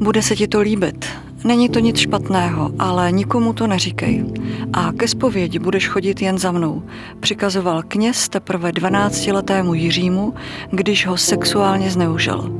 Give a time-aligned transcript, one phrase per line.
[0.00, 1.06] Bude se ti to líbit.
[1.44, 4.24] Není to nic špatného, ale nikomu to neříkej.
[4.72, 6.82] A ke zpovědi budeš chodit jen za mnou,
[7.20, 10.34] přikazoval kněz teprve 12-letému Jiřímu,
[10.70, 12.52] když ho sexuálně zneužil.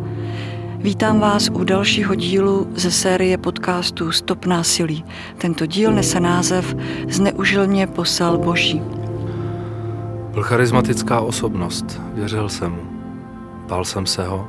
[0.78, 5.04] Vítám vás u dalšího dílu ze série podcastů Stop násilí.
[5.38, 6.76] Tento díl nese název
[7.08, 8.82] Zneužil mě posel Boží.
[10.32, 12.82] Byl charismatická osobnost, věřil jsem mu.
[13.68, 14.48] Bál jsem se ho.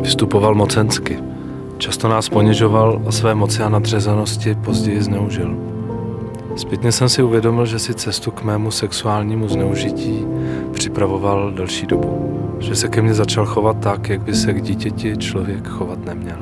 [0.00, 1.37] Vystupoval mocensky.
[1.78, 5.56] Často nás ponižoval a své moci a nadřezanosti později zneužil.
[6.56, 10.26] Zpětně jsem si uvědomil, že si cestu k mému sexuálnímu zneužití
[10.72, 12.40] připravoval další dobu.
[12.58, 16.38] Že se ke mně začal chovat tak, jak by se k dítěti člověk chovat neměl.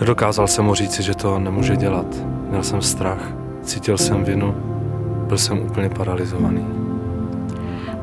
[0.00, 2.06] Nedokázal jsem mu říci, že to nemůže dělat.
[2.50, 4.54] Měl jsem strach, cítil jsem vinu,
[5.28, 6.85] byl jsem úplně paralizovaný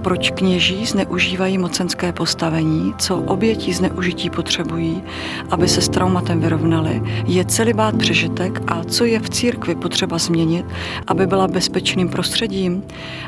[0.04, 5.04] proč kněží zneužívají mocenské postavení, co oběti zneužití potřebují,
[5.52, 10.66] aby se s traumatem vyrovnali, je celibát přežitek a co je v církvi potřeba změnit,
[11.08, 12.84] aby byla bezpečným prostředím?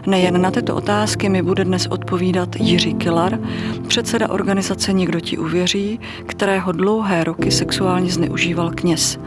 [0.07, 3.39] Nejen na tyto otázky mi bude dnes odpovídat Jiří Kilar,
[3.87, 9.19] předseda organizace Někdo ti uvěří, kterého dlouhé roky sexuálně zneužíval kněz.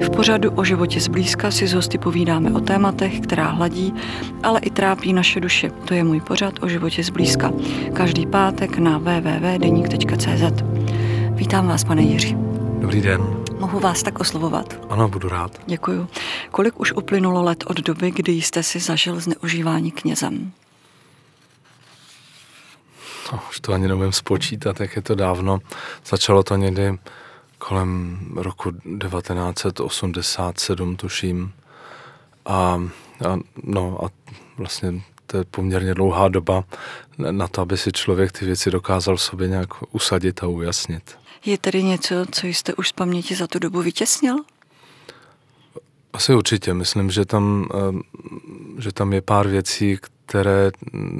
[0.00, 3.94] V pořadu o životě zblízka si z hosty povídáme o tématech, která hladí,
[4.42, 5.70] ale i trápí naše duše.
[5.70, 7.52] To je můj pořad o životě zblízka.
[7.92, 10.62] Každý pátek na www.deník.cz.
[11.30, 12.36] Vítám vás, pane Jiří.
[12.78, 13.44] Dobrý den.
[13.58, 14.80] Mohu vás tak oslovovat?
[14.90, 15.60] Ano, budu rád.
[15.66, 16.08] Děkuju.
[16.50, 20.52] Kolik už uplynulo let od doby, kdy jste si zažil zneužívání knězem?
[23.32, 25.58] No, už to ani nevím spočítat, jak je to dávno.
[26.06, 26.98] Začalo to někdy
[27.68, 31.52] kolem roku 1987, tuším.
[32.46, 32.80] A, a,
[33.62, 34.08] no, a
[34.56, 36.64] vlastně to je poměrně dlouhá doba
[37.30, 41.18] na to, aby si člověk ty věci dokázal sobě nějak usadit a ujasnit.
[41.44, 44.36] Je tedy něco, co jste už z paměti za tu dobu vytěsnil?
[46.12, 46.74] Asi určitě.
[46.74, 47.68] Myslím, že tam,
[48.78, 50.70] že tam je pár věcí, které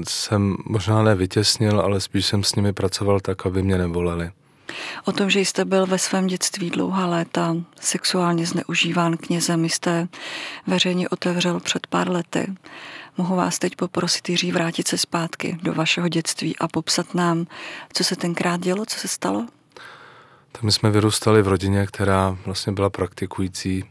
[0.08, 4.30] jsem možná nevytěsnil, ale spíš jsem s nimi pracoval tak, aby mě nebolely.
[5.04, 10.08] O tom, že jste byl ve svém dětství dlouhá léta sexuálně zneužíván knězem, jste
[10.66, 12.54] veřejně otevřel před pár lety.
[13.16, 17.46] Mohu vás teď poprosit, Jiří, vrátit se zpátky do vašeho dětství a popsat nám,
[17.92, 19.46] co se tenkrát dělo, co se stalo?
[20.52, 23.84] Tak my jsme vyrůstali v rodině, která vlastně byla praktikující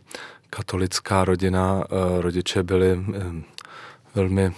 [0.49, 1.83] katolická rodina.
[1.83, 3.43] Eh, rodiče byli eh,
[4.16, 4.53] velmi, eh,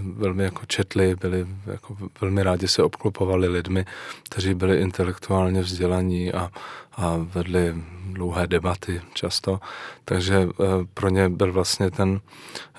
[0.00, 3.84] velmi jako četli, byli jako velmi rádi se obklopovali lidmi,
[4.22, 6.50] kteří byli intelektuálně vzdělaní a,
[6.96, 7.74] a vedli
[8.12, 9.60] dlouhé debaty často.
[10.04, 10.64] Takže eh,
[10.94, 12.20] pro ně byl vlastně ten,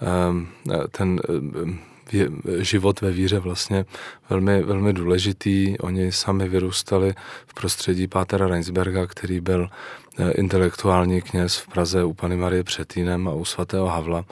[0.02, 1.20] eh, ten
[2.60, 3.86] život ve víře vlastně
[4.30, 5.78] velmi, velmi důležitý.
[5.80, 7.14] Oni sami vyrůstali
[7.48, 9.70] v prostředí Pátera Reinsberga, který byl
[10.36, 14.26] intelektuální kněz v Praze u Pany Marie Přetýnem a u svatého Havla.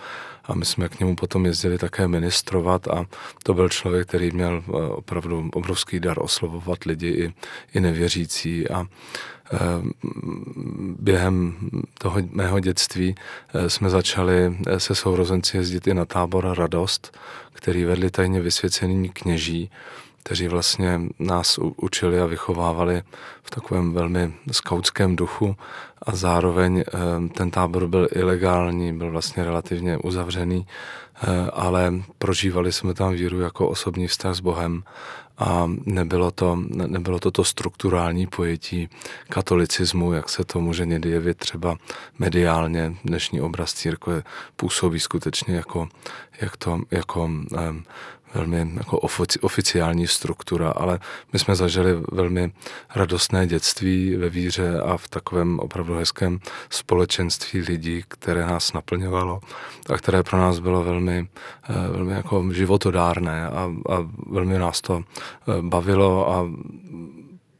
[0.45, 3.05] A my jsme k němu potom jezdili také ministrovat a
[3.43, 7.33] to byl člověk, který měl eh, opravdu obrovský dar oslovovat lidi i,
[7.73, 8.69] i nevěřící.
[8.69, 8.85] A
[9.53, 9.57] eh,
[10.99, 11.55] během
[11.97, 13.15] toho mého dětství
[13.53, 17.17] eh, jsme začali se sourozenci jezdit i na tábor Radost,
[17.53, 19.71] který vedli tajně vysvěcení kněží
[20.23, 23.03] kteří vlastně nás učili a vychovávali
[23.43, 25.55] v takovém velmi skautském duchu
[26.01, 26.93] a zároveň eh,
[27.29, 30.67] ten tábor byl ilegální, byl vlastně relativně uzavřený,
[31.23, 34.83] eh, ale prožívali jsme tam víru jako osobní vztah s Bohem
[35.37, 38.89] a nebylo to, nebylo to to strukturální pojetí
[39.29, 41.77] katolicismu, jak se to může někdy jevit třeba
[42.19, 42.95] mediálně.
[43.05, 44.23] Dnešní obraz církve
[44.55, 45.87] působí skutečně jako,
[46.41, 47.83] jak to, jako um,
[48.33, 50.99] velmi jako ofici, oficiální struktura, ale
[51.33, 52.51] my jsme zažili velmi
[52.95, 56.39] radostné dětství ve víře a v takovém opravdu hezkém
[56.69, 59.39] společenství lidí, které nás naplňovalo
[59.89, 61.27] a které pro nás bylo velmi,
[61.69, 66.45] eh, velmi jako životodárné a, a velmi nás to eh, bavilo a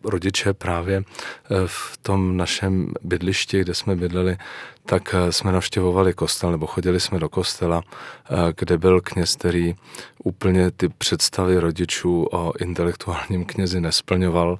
[0.04, 4.38] rodiče právě eh, v tom našem bydlišti, kde jsme bydleli,
[4.86, 9.76] tak eh, jsme navštěvovali kostel, nebo chodili jsme do kostela, eh, kde byl kněz, který
[10.24, 14.58] úplně ty představy rodičů o intelektuálním knězi nesplňoval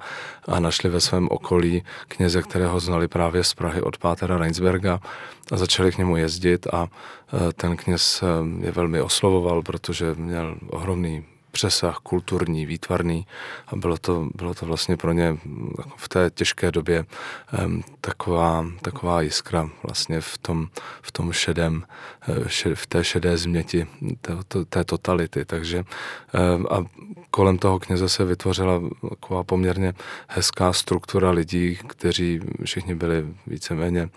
[0.48, 5.00] a našli ve svém okolí kněze, kterého znali právě z Prahy od Pátera Reinsberga
[5.52, 6.86] a začali k němu jezdit a
[7.56, 8.24] ten kněz
[8.60, 11.24] je velmi oslovoval, protože měl ohromný
[11.54, 13.26] přesah kulturní, výtvarný
[13.66, 15.38] a bylo to, bylo to vlastně pro ně
[15.78, 17.04] jako v té těžké době
[18.00, 20.68] taková, taková jiskra vlastně v tom,
[21.02, 21.86] v tom šedém,
[22.74, 23.86] v té šedé změti
[24.20, 25.44] té, té totality.
[25.44, 25.84] Takže
[26.70, 26.84] a
[27.30, 28.80] kolem toho kněze se vytvořila
[29.10, 29.94] taková poměrně
[30.28, 34.08] hezká struktura lidí, kteří všichni byli víceméně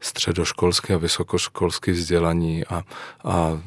[0.00, 2.82] středoškolské a vysokoškolské vzdělaní a,
[3.24, 3.60] a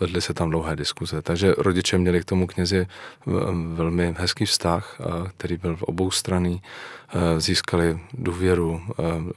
[0.00, 1.22] vedly se tam dlouhé diskuze.
[1.22, 2.86] Takže rodiče měli k tomu knězi
[3.74, 5.00] velmi hezký vztah,
[5.36, 6.62] který byl obou straný.
[7.38, 8.80] Získali důvěru,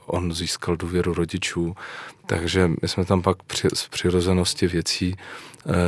[0.06, 1.76] on získal důvěru rodičů,
[2.26, 5.16] takže my jsme tam pak při, z přirozenosti věcí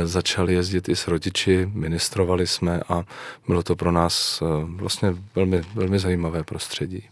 [0.03, 3.03] začali jezdit i s rodiči, ministrovali jsme a
[3.47, 7.03] bylo to pro nás vlastně velmi, velmi zajímavé prostředí.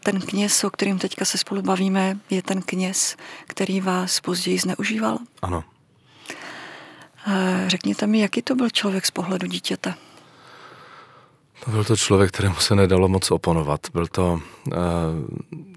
[0.00, 3.16] Ten kněz, o kterým teďka se spolu bavíme, je ten kněz,
[3.46, 5.18] který vás později zneužíval?
[5.42, 5.64] Ano.
[7.66, 9.94] Řekněte mi, jaký to byl člověk z pohledu dítěte?
[11.64, 13.80] To byl to člověk, kterému se nedalo moc oponovat.
[13.92, 14.72] Byl to, uh,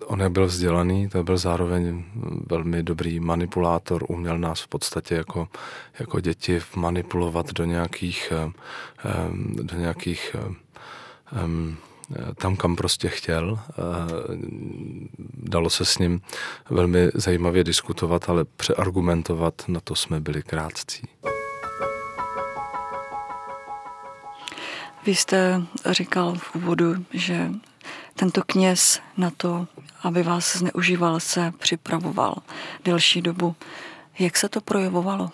[0.05, 2.03] on jak byl vzdělaný, to byl zároveň
[2.49, 5.47] velmi dobrý manipulátor, uměl nás v podstatě jako,
[5.99, 8.51] jako děti manipulovat do nějakých, uh,
[9.29, 10.35] um, do nějakých
[11.45, 11.77] um,
[12.35, 13.59] tam, kam prostě chtěl.
[15.33, 16.21] Dalo se s ním
[16.69, 21.07] velmi zajímavě diskutovat, ale přeargumentovat, na to jsme byli krátcí.
[25.05, 27.51] Vy jste říkal v úvodu, že
[28.15, 29.67] tento kněz na to,
[30.03, 32.35] aby vás zneužíval, se připravoval
[32.85, 33.55] delší dobu.
[34.19, 35.29] Jak se to projevovalo?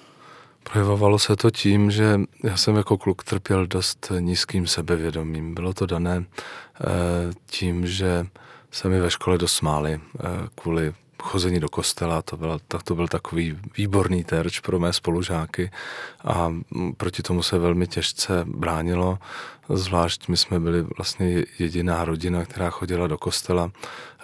[0.71, 5.53] Projevovalo se to tím, že já jsem jako kluk trpěl dost nízkým sebevědomím.
[5.53, 6.85] Bylo to dané eh,
[7.45, 8.27] tím, že
[8.71, 10.93] se mi ve škole dost smáli eh, kvůli
[11.23, 15.71] chození do kostela, to byl, to byl takový výborný terč pro mé spolužáky
[16.23, 16.53] a
[16.97, 19.19] proti tomu se velmi těžce bránilo,
[19.69, 23.71] zvlášť my jsme byli vlastně jediná rodina, která chodila do kostela.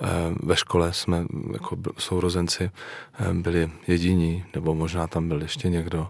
[0.02, 0.08] Eh,
[0.44, 2.72] ve škole jsme jako sourozenci
[3.20, 6.08] eh, byli jediní, nebo možná tam byl ještě někdo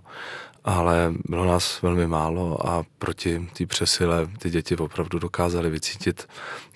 [0.64, 6.28] ale bylo nás velmi málo a proti té přesile ty děti opravdu dokázaly vycítit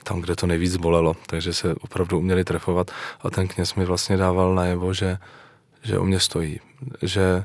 [0.08, 2.92] tam, kde to nejvíc bolelo, takže se opravdu uměli trefovat.
[3.22, 5.18] A ten kněz mi vlastně dával najevo, že,
[5.84, 6.60] že o mě stojí,
[7.02, 7.44] že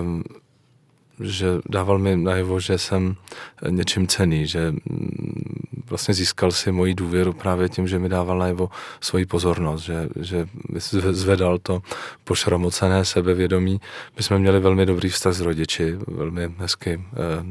[0.00, 0.24] um,
[1.20, 3.16] že dával mi najevo, že jsem
[3.70, 8.70] něčím cený, že mm, vlastně získal si moji důvěru právě tím, že mi dával najevo
[9.00, 10.48] svoji pozornost, že, že
[11.10, 11.82] zvedal to
[12.24, 13.80] pošramocené sebevědomí.
[14.16, 17.44] My jsme měli velmi dobrý vztah s rodiči, velmi hezky, eh,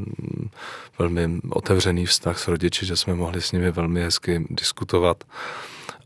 [1.00, 5.23] velmi otevřený vztah s rodiči, že jsme mohli s nimi velmi hezky diskutovat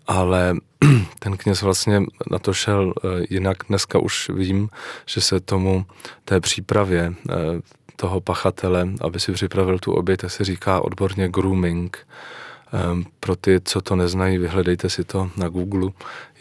[0.10, 0.56] ale
[1.20, 3.58] ten kněz vlastně na to šel eh, jinak.
[3.70, 4.70] Dneska už vím,
[5.06, 5.86] že se tomu
[6.26, 7.34] té přípravě eh,
[7.96, 12.08] toho pachatele, aby si připravil tu oběť, se říká odborně grooming.
[12.74, 15.92] Ehm, pro ty, co to neznají, vyhledejte si to na Google.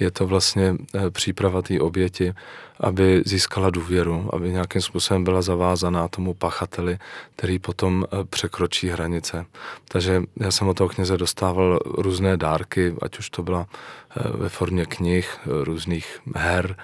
[0.01, 2.35] Je to vlastně eh, příprava té oběti,
[2.81, 6.99] aby získala důvěru, aby nějakým způsobem byla zavázaná tomu pachateli,
[7.37, 9.47] který potom eh, překročí hranice.
[9.89, 14.49] Takže já jsem od toho kněze dostával různé dárky, ať už to byla eh, ve
[14.49, 16.77] formě knih, různých her,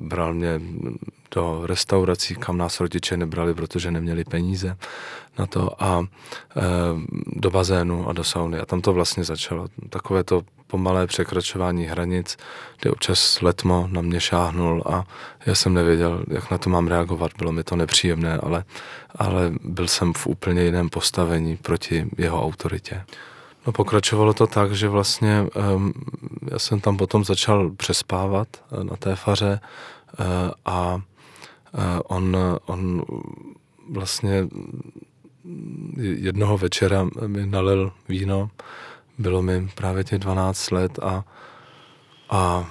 [0.00, 0.60] bral mě
[1.34, 4.76] do restaurací, kam nás rodiče nebrali, protože neměli peníze
[5.38, 6.62] na to a e,
[7.26, 8.58] do bazénu a do sauny.
[8.58, 9.66] A tam to vlastně začalo.
[9.90, 12.36] Takové to pomalé překračování hranic,
[12.80, 15.04] kdy občas letmo na mě šáhnul a
[15.46, 17.32] já jsem nevěděl, jak na to mám reagovat.
[17.38, 18.64] Bylo mi to nepříjemné, ale,
[19.14, 23.04] ale byl jsem v úplně jiném postavení proti jeho autoritě.
[23.66, 25.92] No pokračovalo to tak, že vlastně um,
[26.50, 28.48] já jsem tam potom začal přespávat
[28.80, 29.60] e, na té faře
[30.18, 30.26] uh,
[30.64, 31.00] a uh,
[32.04, 33.02] on, on
[33.90, 34.48] vlastně
[35.98, 38.50] jednoho večera mi nalil víno,
[39.18, 41.24] bylo mi právě těch 12 let a,
[42.30, 42.66] a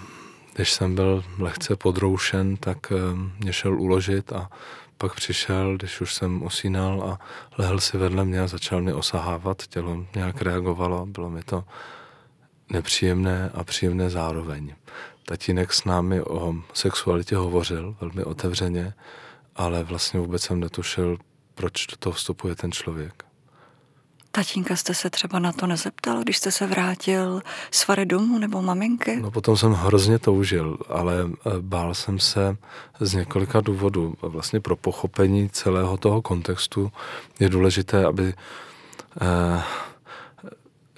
[0.55, 2.95] když jsem byl lehce podroušen, tak eh,
[3.39, 4.49] mě šel uložit a
[5.01, 7.19] pak přišel, když už jsem usínal a
[7.57, 11.63] lehl si vedle mě a začal mě osahávat, tělo nějak reagovalo, bylo mi to
[12.69, 14.75] nepříjemné a příjemné zároveň.
[15.25, 18.93] Tatínek s námi o sexualitě hovořil velmi otevřeně,
[19.55, 21.17] ale vlastně vůbec jsem netušil,
[21.55, 23.30] proč do toho vstupuje ten člověk.
[24.31, 28.61] Tatínka jste se třeba na to nezeptal, když jste se vrátil z Fary domů nebo
[28.61, 29.15] maminky?
[29.21, 32.57] No potom jsem hrozně toužil, ale eh, bál jsem se
[32.99, 34.13] z několika důvodů.
[34.21, 36.91] Vlastně pro pochopení celého toho kontextu
[37.39, 38.33] je důležité, aby
[39.21, 39.63] eh,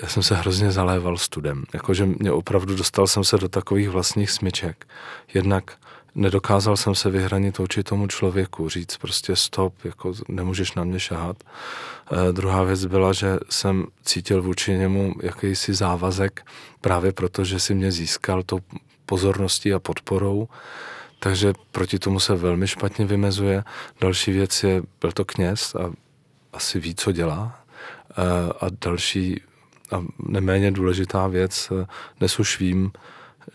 [0.02, 1.64] já jsem se hrozně zaléval studem.
[1.74, 4.88] Jakože mě opravdu dostal jsem se do takových vlastních smyček.
[5.34, 5.78] Jednak
[6.16, 11.44] nedokázal jsem se vyhranit vůči tomu člověku, říct prostě stop, jako nemůžeš na mě šahat.
[11.44, 16.46] E, druhá věc byla, že jsem cítil vůči němu jakýsi závazek,
[16.82, 18.60] právě proto, že si mě získal tou
[19.06, 20.48] pozorností a podporou,
[21.20, 23.64] takže proti tomu se velmi špatně vymezuje.
[24.02, 25.92] Další věc je, byl to kněz a
[26.54, 27.60] asi ví, co dělá.
[28.18, 29.42] E, a další
[29.92, 31.86] a neméně důležitá věc, e,
[32.20, 32.92] dnes už vím,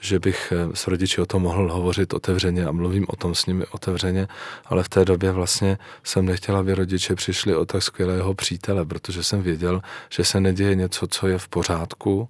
[0.00, 3.46] že bych eh, s rodiči o tom mohl hovořit otevřeně a mluvím o tom s
[3.46, 4.28] nimi otevřeně,
[4.66, 9.22] ale v té době vlastně jsem nechtěl, aby rodiče přišli o tak skvělého přítele, protože
[9.22, 12.28] jsem věděl, že se neděje něco, co je v pořádku.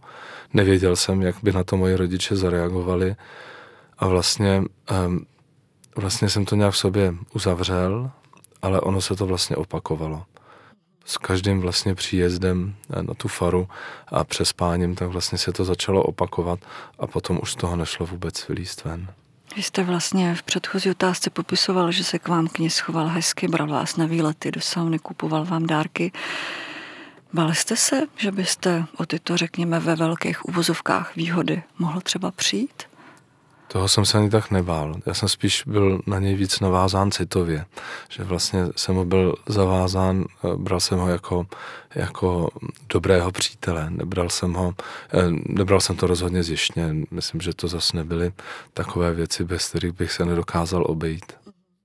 [0.55, 3.17] Nevěděl jsem, jak by na to moji rodiče zareagovali
[3.99, 4.62] a vlastně,
[5.07, 5.27] um,
[5.97, 8.11] vlastně jsem to nějak v sobě uzavřel,
[8.62, 10.23] ale ono se to vlastně opakovalo
[11.09, 13.69] s každým vlastně příjezdem na tu faru
[14.09, 16.61] a přespáním, tak vlastně se to začalo opakovat
[16.99, 19.09] a potom už z toho nešlo vůbec vylíst ven.
[19.57, 23.69] Vy jste vlastně v předchozí otázce popisoval, že se k vám kněz choval hezky, bral
[23.69, 26.12] vás na výlety do sauny, kupoval vám dárky.
[27.33, 32.88] Bál jste se, že byste o tyto, řekněme, ve velkých uvozovkách výhody mohl třeba přijít?
[33.68, 34.94] Toho jsem se ani tak nebál.
[35.06, 37.64] Já jsem spíš byl na něj víc navázán citově,
[38.08, 41.46] že vlastně jsem ho byl zavázán, eh, bral jsem ho jako,
[41.94, 42.48] jako
[42.88, 44.75] dobrého přítele, nebral jsem ho,
[45.12, 48.32] eh, nebral jsem to rozhodně zjištně, myslím, že to zase nebyly
[48.75, 51.32] takové věci, bez kterých bych se nedokázal obejít.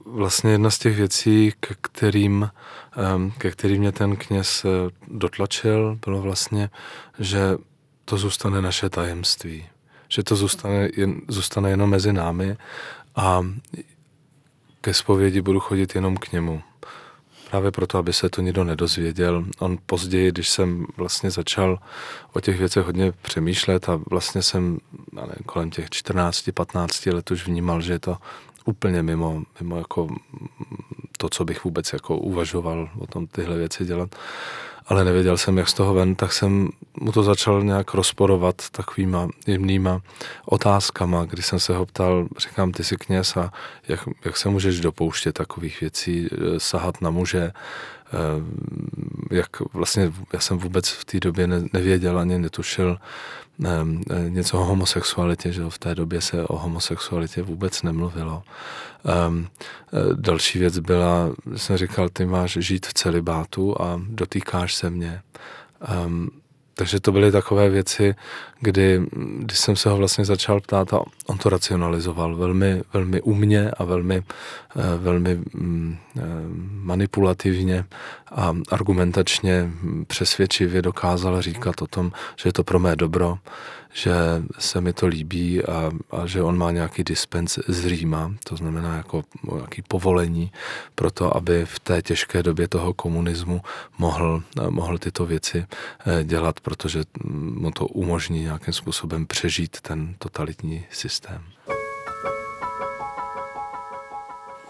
[0.05, 2.49] Vlastně jedna z těch věcí, ke kterým,
[2.97, 4.69] ehm, ke kterým mě ten kněz eh,
[5.07, 6.69] dotlačil, bylo vlastně,
[7.19, 7.57] že
[8.05, 9.65] to zůstane naše tajemství
[10.09, 12.57] že to zůstane, jen, zůstane jenom mezi námi
[13.15, 13.45] a
[14.81, 16.61] ke zpovědi budu chodit jenom k němu.
[17.49, 19.45] Právě proto, aby se to nikdo nedozvěděl.
[19.59, 21.79] On později, když jsem vlastně začal
[22.33, 24.79] o těch věcech hodně přemýšlet a vlastně jsem
[25.11, 28.17] ne, kolem těch 14-15 let už vnímal, že je to
[28.65, 30.07] úplně mimo, mimo jako
[31.17, 34.15] to, co bych vůbec jako uvažoval o tom tyhle věci dělat.
[34.87, 39.27] Ale nevěděl jsem, jak z toho ven, tak jsem mu to začal nějak rozporovat takovýma
[39.47, 40.01] jemnýma
[40.45, 43.51] otázkama, kdy jsem se ho ptal, říkám, ty jsi kněz a
[43.87, 47.51] jak, jak se můžeš dopouštět takových věcí, eh, sahat na muže,
[49.31, 52.97] jak vlastně já jsem vůbec v té době nevěděl ani netušil
[53.65, 53.69] eh,
[54.29, 58.43] něco o homosexualitě, že v té době se o homosexualitě vůbec nemluvilo.
[59.27, 59.47] Um,
[60.13, 65.21] další věc byla, jsem říkal, ty máš žít v celibátu a dotýkáš se mě.
[66.73, 68.15] Takže to byly takové věci,
[68.59, 69.01] kdy,
[69.39, 73.83] když jsem se ho vlastně začal ptát a on to racionalizoval velmi, velmi umně a
[73.83, 74.23] velmi,
[74.75, 76.21] eh, velmi mm, eh,
[76.71, 77.85] manipulativně
[78.31, 79.71] a argumentačně
[80.07, 83.37] přesvědčivě dokázal říkat o tom, že je to pro mé dobro,
[83.93, 84.13] že
[84.59, 88.97] se mi to líbí a, a že on má nějaký dispens z Říma, to znamená
[88.97, 89.23] jako
[89.53, 90.51] nějaký povolení
[90.95, 93.61] pro to, aby v té těžké době toho komunismu
[93.97, 95.65] mohl, mohl tyto věci
[96.05, 101.43] eh, dělat, protože mu to umožní nějakým způsobem přežít ten totalitní systém.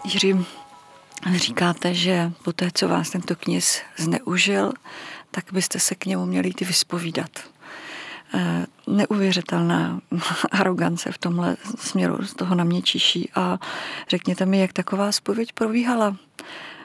[0.04, 0.46] Jiří,
[1.36, 4.72] říkáte, že po té, co vás tento kněz zneužil,
[5.30, 7.53] tak byste se k němu měli jít vyspovídat.
[8.36, 10.00] Eh, neuvěřitelná
[10.50, 13.30] arogance v tomhle směru, z toho na mě čiší.
[13.34, 13.58] A
[14.08, 16.16] řekněte mi, jak taková spověď probíhala.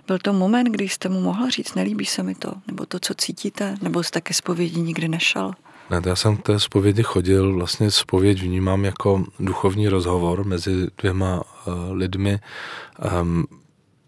[0.08, 3.14] Byl to moment, kdy jste mu mohla říct, nelíbí se mi to, nebo to, co
[3.14, 5.54] cítíte, nebo jste ke zpovědi nikdy nešel?
[5.90, 11.74] Ne, já jsem té zpovědi chodil, vlastně zpověď vnímám jako duchovní rozhovor mezi dvěma uh,
[11.92, 12.40] lidmi.
[13.22, 13.46] Um,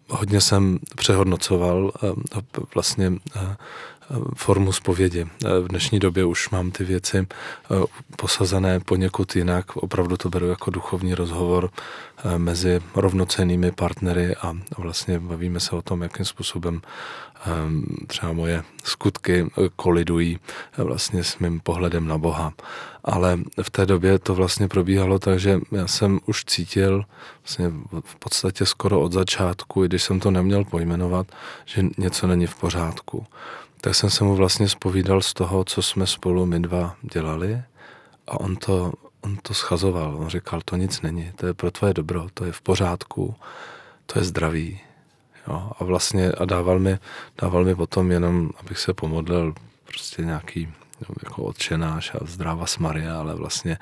[0.08, 2.10] hodně jsem přehodnocoval uh,
[2.74, 3.42] vlastně uh,
[4.36, 5.26] formu zpovědi.
[5.62, 7.84] V dnešní době už mám ty věci eh,
[8.16, 9.76] posazené poněkud jinak.
[9.76, 11.70] Opravdu to beru jako duchovní rozhovor
[12.24, 16.82] eh, mezi rovnocenými partnery a vlastně bavíme se o tom, jakým způsobem
[18.06, 20.38] třeba moje skutky kolidují
[20.76, 22.52] vlastně s mým pohledem na Boha.
[23.04, 27.04] Ale v té době to vlastně probíhalo tak, že já jsem už cítil
[27.42, 27.72] vlastně
[28.04, 31.26] v podstatě skoro od začátku, i když jsem to neměl pojmenovat,
[31.64, 33.26] že něco není v pořádku
[33.84, 37.62] tak jsem se mu vlastně spovídal z toho, co jsme spolu my dva dělali
[38.26, 40.16] a on to, on to schazoval.
[40.16, 43.34] On říkal, to nic není, to je pro tvoje dobro, to je v pořádku,
[44.06, 44.80] to je zdravý.
[45.48, 46.98] Jo, a vlastně a dával mi,
[47.42, 50.72] dával mi potom jenom, abych se pomodlil prostě nějaký
[51.22, 53.78] jako odčenáš a zdráva s Maria, ale vlastně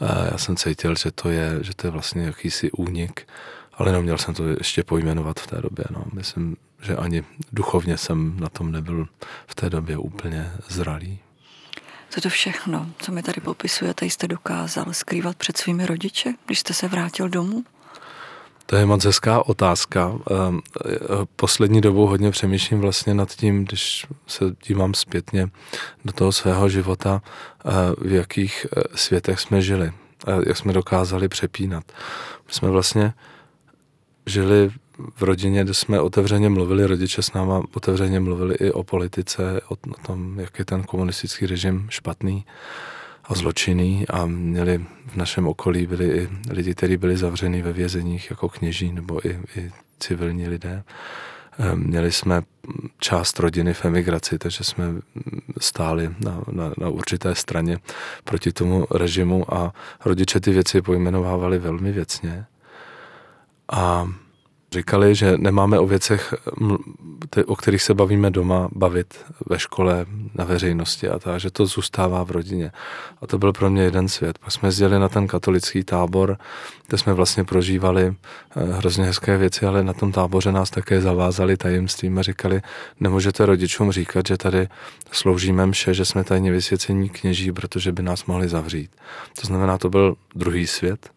[0.00, 3.28] eh, já jsem cítil, že to je, že to je vlastně jakýsi únik,
[3.74, 5.84] ale neměl jsem to ještě pojmenovat v té době.
[5.90, 6.04] No.
[6.12, 9.08] Myslím, že ani duchovně jsem na tom nebyl
[9.46, 11.18] v té době úplně zralý.
[12.10, 16.74] Co to všechno, co mi tady popisujete, jste dokázal skrývat před svými rodiči, když jste
[16.74, 17.64] se vrátil domů?
[18.66, 20.12] To je moc hezká otázka.
[20.30, 20.60] Ehm,
[21.36, 25.48] poslední dobou hodně přemýšlím vlastně nad tím, když se dívám zpětně
[26.04, 29.92] do toho svého života, eh, v jakých eh, světech jsme žili
[30.26, 31.84] a jak jsme dokázali přepínat.
[32.46, 33.14] My jsme vlastně
[34.26, 34.70] žili
[35.14, 39.76] v rodině, kde jsme otevřeně mluvili, rodiče s náma otevřeně mluvili i o politice, o,
[40.06, 42.44] tom, jak je ten komunistický režim špatný
[43.24, 48.30] a zločinný a měli v našem okolí byli i lidi, kteří byli zavřeni ve vězeních
[48.30, 50.84] jako kněží nebo i, i civilní lidé.
[51.58, 52.42] Ehm, měli jsme
[52.98, 54.84] část rodiny v emigraci, takže jsme
[55.60, 57.78] stáli na, na, na určité straně
[58.24, 59.72] proti tomu režimu a
[60.04, 62.46] rodiče ty věci pojmenovávali velmi věcně.
[63.72, 64.08] A
[64.76, 66.34] říkali, že nemáme o věcech,
[67.46, 72.24] o kterých se bavíme doma, bavit ve škole, na veřejnosti a tak, že to zůstává
[72.24, 72.72] v rodině.
[73.22, 74.38] A to byl pro mě jeden svět.
[74.38, 76.38] Pak jsme jezdili na ten katolický tábor,
[76.86, 78.14] kde jsme vlastně prožívali
[78.56, 82.62] eh, hrozně hezké věci, ale na tom táboře nás také zavázali tajemstvím a říkali,
[83.00, 84.68] nemůžete rodičům říkat, že tady
[85.12, 88.90] sloužíme mše, že jsme tajně vysvěcení kněží, protože by nás mohli zavřít.
[89.40, 91.10] To znamená, to byl druhý svět.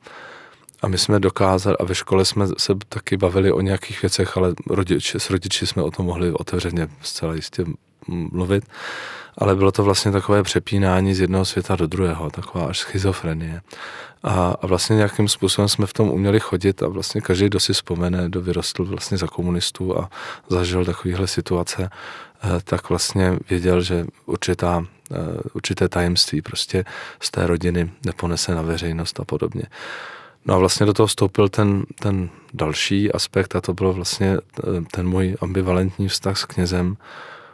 [0.82, 4.54] A my jsme dokázali, a ve škole jsme se taky bavili o nějakých věcech, ale
[4.68, 7.66] rodiči, s rodiči jsme o tom mohli otevřeně zcela jistě
[8.08, 8.64] mluvit.
[9.38, 13.62] Ale bylo to vlastně takové přepínání z jednoho světa do druhého, taková až schizofrenie.
[14.24, 17.74] A, a vlastně nějakým způsobem jsme v tom uměli chodit a vlastně každý, kdo si
[17.74, 20.10] vzpomene, kdo vyrostl vlastně za komunistů a
[20.50, 25.16] zažil takovéhle situace, eh, tak vlastně věděl, že určitá, eh,
[25.54, 26.86] určité tajemství prostě
[27.20, 29.64] z té rodiny neponese na veřejnost a podobně.
[30.46, 34.82] No a vlastně do toho vstoupil ten, ten další aspekt a to bylo vlastně eh,
[34.92, 36.98] ten můj ambivalentní vztah s knězem,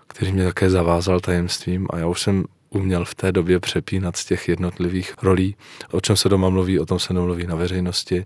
[0.07, 4.25] který mě také zavázal tajemstvím a já už jsem uměl v té době přepínat z
[4.25, 5.55] těch jednotlivých rolí.
[5.91, 8.25] O čem se doma mluví, o tom se nemluví na veřejnosti,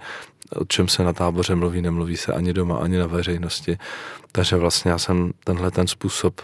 [0.56, 3.78] o čem se na táboře mluví, nemluví se ani doma, ani na veřejnosti.
[4.32, 6.42] Takže vlastně já jsem tenhle ten způsob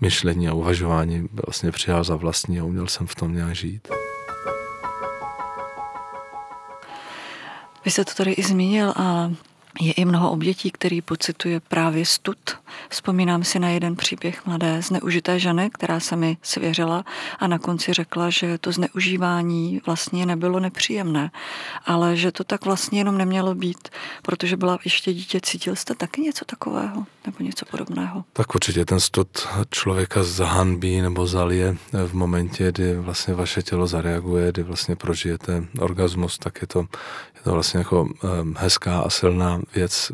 [0.00, 3.88] myšlení a uvažování vlastně přijal za vlastní a uměl jsem v tom nějak žít.
[7.88, 9.32] Vy jste to tady i zmínil a
[9.80, 12.38] je i mnoho obětí, který pocituje právě stud.
[12.88, 17.04] Vzpomínám si na jeden příběh mladé zneužité ženy, která se mi svěřila
[17.38, 21.30] a na konci řekla, že to zneužívání vlastně nebylo nepříjemné,
[21.86, 23.88] ale že to tak vlastně jenom nemělo být,
[24.22, 25.40] protože byla ještě dítě.
[25.42, 28.24] Cítil jste taky něco takového nebo něco podobného?
[28.32, 29.28] Tak určitě ten stud
[29.70, 36.38] člověka zahanbí nebo zalije v momentě, kdy vlastně vaše tělo zareaguje, kdy vlastně prožijete orgasmus,
[36.38, 36.78] tak je to,
[37.34, 38.08] je to vlastně jako
[38.56, 40.12] hezká a silná věc.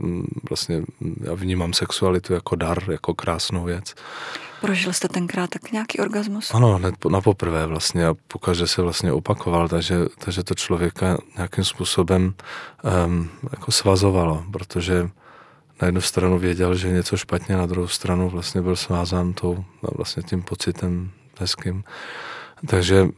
[0.49, 0.83] Vlastně
[1.21, 3.95] já vnímám sexualitu jako dar, jako krásnou věc.
[4.61, 6.55] Prožil jste tenkrát tak nějaký orgasmus?
[6.55, 11.65] Ano, hned na poprvé vlastně a pokaždé se vlastně opakoval, takže, takže to člověka nějakým
[11.65, 12.35] způsobem
[13.05, 15.09] um, jako svazovalo, protože
[15.83, 19.65] na jednu stranu věděl, že je něco špatně, na druhou stranu vlastně byl svázán tou,
[19.83, 21.85] no, vlastně tím pocitem hezkým.
[22.67, 23.09] Takže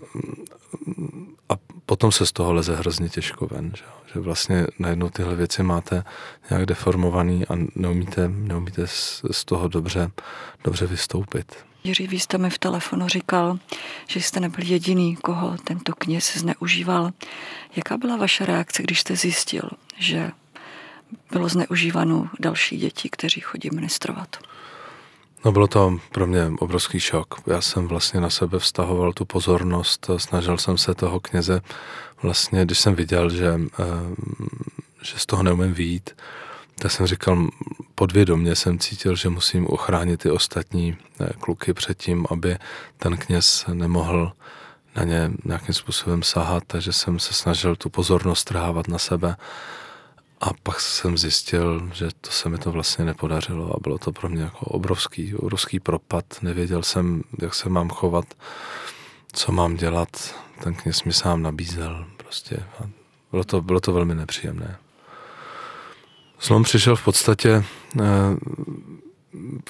[1.49, 1.55] a
[1.87, 6.05] potom se z toho leze hrozně těžko ven, že, že vlastně najednou tyhle věci máte
[6.51, 10.11] nějak deformovaný a neumíte, neumíte z, toho dobře,
[10.64, 11.57] dobře vystoupit.
[11.85, 13.59] Jiří, vy jste mi v telefonu říkal,
[14.07, 17.11] že jste nebyl jediný, koho tento kněz zneužíval.
[17.77, 20.31] Jaká byla vaše reakce, když jste zjistil, že
[21.31, 24.37] bylo zneužíváno další děti, kteří chodí ministrovat?
[25.47, 27.35] No bylo to pro mě obrovský šok.
[27.47, 31.61] Já jsem vlastně na sebe vztahoval tu pozornost, snažil jsem se toho kněze
[32.23, 33.85] vlastně, když jsem viděl, že, eh,
[35.03, 36.11] že z toho neumím výjít,
[36.79, 37.49] tak jsem říkal,
[37.95, 42.59] podvědomě jsem cítil, že musím ochránit ty ostatní eh, kluky před tím, aby
[42.97, 44.33] ten kněz nemohl
[44.97, 49.37] na ně nějakým způsobem sahat, takže jsem se snažil tu pozornost trhávat na sebe
[50.40, 54.29] a pak jsem zjistil, že to se mi to vlastně nepodařilo a bylo to pro
[54.29, 56.25] mě jako obrovský, obrovský propad.
[56.42, 58.25] Nevěděl jsem, jak se mám chovat,
[59.33, 60.35] co mám dělat.
[60.62, 62.57] Ten kněz mi sám nabízel prostě.
[62.57, 62.88] A
[63.31, 64.79] bylo to, bylo to velmi nepříjemné.
[66.40, 67.64] Zlom přišel v podstatě,
[68.01, 68.05] eh,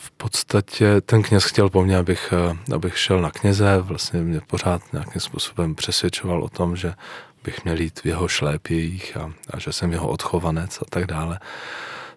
[0.01, 4.41] v podstatě ten kněz chtěl po mně, abych, eh, abych šel na kněze, vlastně mě
[4.41, 6.95] pořád nějakým způsobem přesvědčoval o tom, že
[7.47, 11.41] bych měl jít v jeho šlépějích a, a že jsem jeho odchovanec a tak dále.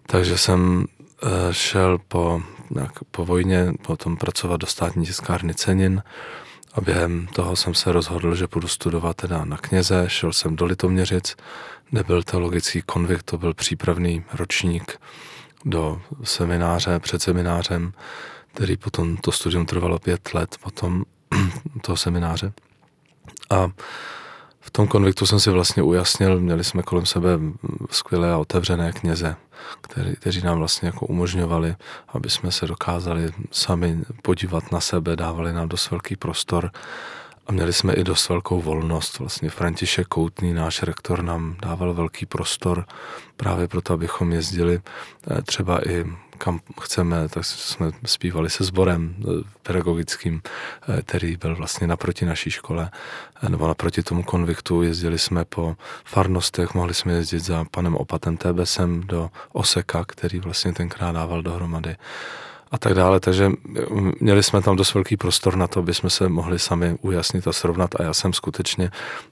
[0.06, 0.84] Takže jsem
[1.22, 6.02] uh, šel po, nějak, po vojně potom pracovat do státní tiskárny cenin
[6.74, 10.64] a během toho jsem se rozhodl, že budu studovat teda na kněze, šel jsem do
[10.64, 11.36] Litoměřic,
[11.92, 15.00] nebyl teologický konvikt, to byl přípravný ročník
[15.64, 17.92] do semináře, před seminářem,
[18.54, 21.04] který potom to studium trvalo pět let potom
[21.82, 22.52] toho semináře.
[23.50, 23.70] A
[24.60, 27.28] v tom konviktu jsem si vlastně ujasnil, měli jsme kolem sebe
[27.90, 29.36] skvělé a otevřené kněze,
[29.80, 31.76] který, kteří nám vlastně jako umožňovali,
[32.08, 36.70] aby jsme se dokázali sami podívat na sebe, dávali nám dost velký prostor
[37.46, 39.18] a měli jsme i dost velkou volnost.
[39.18, 42.84] Vlastně František Koutný, náš rektor, nám dával velký prostor
[43.36, 44.80] právě proto, abychom jezdili
[45.30, 46.04] eh, třeba i
[46.40, 49.24] kam chceme, tak jsme zpívali se sborem eh,
[49.62, 52.90] pedagogickým, eh, který byl vlastně naproti naší škole,
[53.48, 54.82] nebo naproti tomu konviktu.
[54.82, 60.72] Jezdili jsme po farnostech, mohli jsme jezdit za panem Opatem Tebesem do Oseka, který vlastně
[60.72, 61.96] tenkrát dával dohromady
[62.70, 63.20] a tak dále.
[63.20, 66.96] Takže mm, měli jsme tam dost velký prostor na to, aby jsme se mohli sami
[67.02, 68.00] ujasnit a srovnat.
[68.00, 68.90] A já jsem skutečně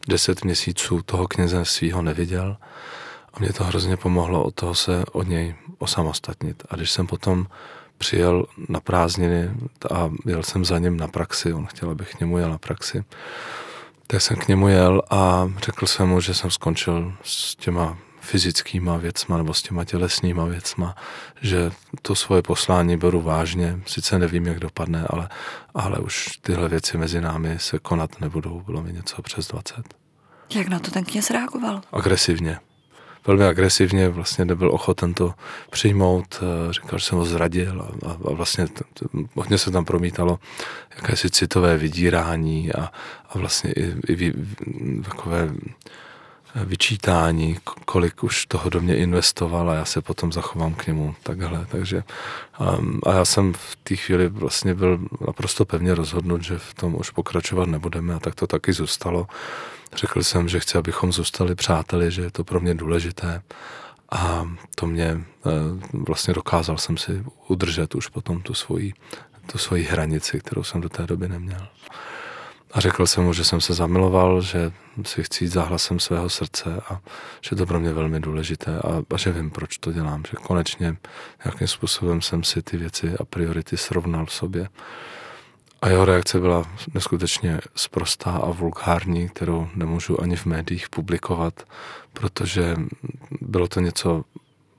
[0.09, 2.57] deset měsíců toho kněze svýho neviděl.
[3.35, 6.63] A mě to hrozně pomohlo od toho se od něj osamostatnit.
[6.71, 7.47] A když jsem potom
[7.99, 9.51] přijel na prázdniny
[9.95, 13.05] a jel jsem za ním na praxi, on chtěl, abych k němu jel na praxi,
[14.07, 18.97] tak jsem k němu jel a řekl jsem mu, že jsem skončil s těma fyzickýma
[18.97, 20.97] věcma nebo s těma tělesnýma věcma,
[21.41, 21.71] že
[22.03, 25.29] to svoje poslání beru vážně, sice nevím, jak dopadne, ale,
[25.75, 29.95] ale už tyhle věci mezi námi se konat nebudou, bylo mi něco přes 20.
[30.55, 31.81] Jak na to ten kněz reagoval?
[31.93, 32.59] Agresivně.
[33.29, 35.35] Velmi agresivně, vlastně nebyl ochoten to
[35.71, 38.67] přijmout, eh, říkal, že jsem ho zradil a, a vlastně
[39.35, 40.39] hodně se tam promítalo
[40.97, 42.93] jakési citové vydírání a,
[43.29, 44.33] a vlastně i, i, i
[45.05, 45.51] takové
[46.55, 51.67] vyčítání, kolik už toho do mě investoval a já se potom zachovám k němu takhle.
[51.69, 52.05] Takže
[52.79, 56.95] um, a já jsem v té chvíli vlastně byl naprosto pevně rozhodnut, že v tom
[56.95, 59.27] už pokračovat nebudeme a tak to taky zůstalo.
[59.97, 63.43] Řekl jsem, že chci, abychom zůstali přáteli, že je to pro mě důležité
[64.11, 65.21] a to mě e,
[65.93, 68.93] vlastně dokázal jsem si udržet už potom tu svoji,
[69.53, 71.69] tu svoji hranici, kterou jsem do té doby neměl.
[72.73, 74.73] A řekl jsem mu, že jsem se zamiloval, že
[75.05, 77.01] si chci jít za hlasem svého srdce a
[77.41, 80.97] že to pro mě velmi důležité a, a že vím, proč to dělám, že konečně
[81.45, 84.69] nějakým způsobem jsem si ty věci a priority srovnal v sobě.
[85.83, 86.65] A jeho reakce byla
[86.95, 91.63] neskutečně sprostá a vulgární, kterou nemůžu ani v médiích publikovat,
[92.13, 92.77] protože
[93.41, 94.25] bylo to něco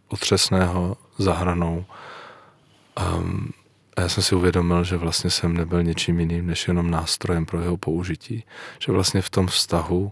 [0.08, 1.86] otřesného, zahranou.
[3.16, 3.50] Um,
[3.98, 7.62] a já jsem si uvědomil, že vlastně jsem nebyl ničím jiným, než jenom nástrojem pro
[7.62, 8.44] jeho použití.
[8.80, 10.12] Že vlastně v tom vztahu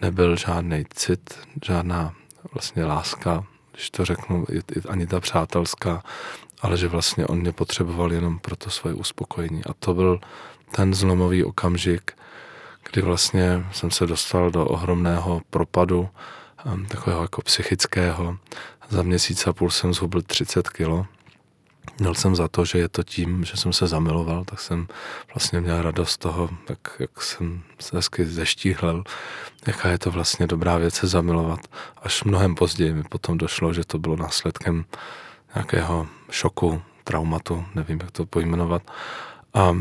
[0.00, 2.14] nebyl žádný cit, žádná
[2.54, 4.46] vlastně láska, když to řeknu,
[4.88, 6.02] ani ta přátelská,
[6.64, 9.64] ale že vlastně on mě potřeboval jenom pro to svoje uspokojení.
[9.64, 10.20] A to byl
[10.70, 12.12] ten zlomový okamžik,
[12.90, 16.08] kdy vlastně jsem se dostal do ohromného propadu,
[16.88, 18.38] takového jako psychického.
[18.88, 21.06] Za měsíc a půl jsem zhubl 30 kilo
[21.98, 24.88] Měl jsem za to, že je to tím, že jsem se zamiloval, tak jsem
[25.34, 29.04] vlastně měl radost z toho, jak, jak jsem se hezky zeštíhlel,
[29.66, 31.60] jaká je to vlastně dobrá věc se zamilovat.
[32.02, 34.84] Až mnohem později mi potom došlo, že to bylo následkem
[35.54, 38.82] nějakého šoku, traumatu, nevím, jak to pojmenovat.
[39.54, 39.76] A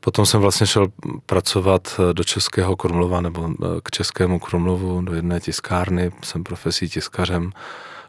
[0.00, 0.86] potom jsem vlastně šel
[1.26, 3.50] pracovat do Českého Krumlova nebo
[3.82, 7.52] k Českému Krumlovu do jedné tiskárny, jsem profesí tiskařem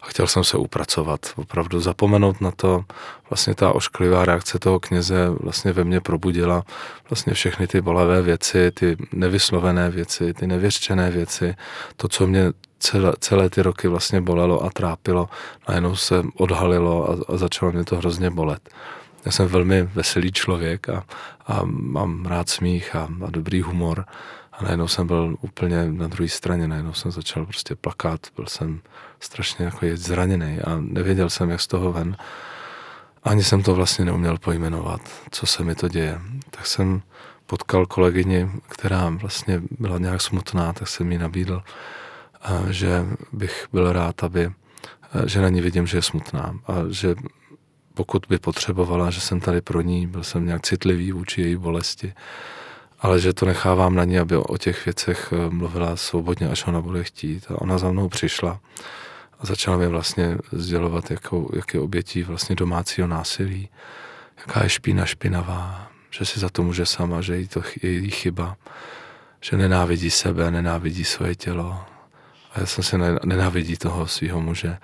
[0.02, 2.84] a chtěl jsem se upracovat, opravdu zapomenout na to.
[3.30, 6.64] Vlastně ta ošklivá reakce toho kněze vlastně ve mně probudila
[7.10, 11.56] vlastně všechny ty bolavé věci, ty nevyslovené věci, ty nevěřčené věci,
[11.96, 15.30] to, co mě celé, celé ty roky vlastně bolelo a trápilo,
[15.68, 18.70] najednou se odhalilo a, a začalo mě to hrozně bolet.
[19.26, 21.04] Já jsem velmi veselý člověk a,
[21.48, 24.06] a mám rád smích a, a dobrý humor
[24.54, 28.82] a najednou jsem byl úplně na druhé straně, najednou jsem začal prostě plakat, byl jsem
[29.20, 32.18] strašně jako zraněný a nevěděl jsem, jak z toho ven.
[33.24, 36.22] Ani jsem to vlastně neuměl pojmenovat, co se mi to děje.
[36.52, 37.02] Tak jsem
[37.46, 41.64] potkal kolegyni, která vlastně byla nějak smutná, tak jsem jí nabídl,
[42.70, 44.52] že bych byl rád, aby,
[45.26, 47.16] že na ní vidím, že je smutná a že
[47.94, 52.14] pokud by potřebovala, že jsem tady pro ní, byl jsem nějak citlivý vůči její bolesti,
[53.00, 56.82] ale že to nechávám na ní, aby o těch věcech eh, mluvila svobodně, až ona
[56.82, 57.46] bude chtít.
[57.50, 58.60] A ona za mnou přišla
[59.40, 63.70] a začala mi vlastně sdělovat, jakou, jak je obětí vlastně domácího násilí,
[64.38, 68.12] jaká je špína špinavá, že si za to může sama, že jí to je její
[68.12, 68.56] chyba,
[69.42, 71.89] že nenávidí sebe, nenávidí svoje tělo.
[72.54, 74.78] A já jsem si nenávidí toho svého muže.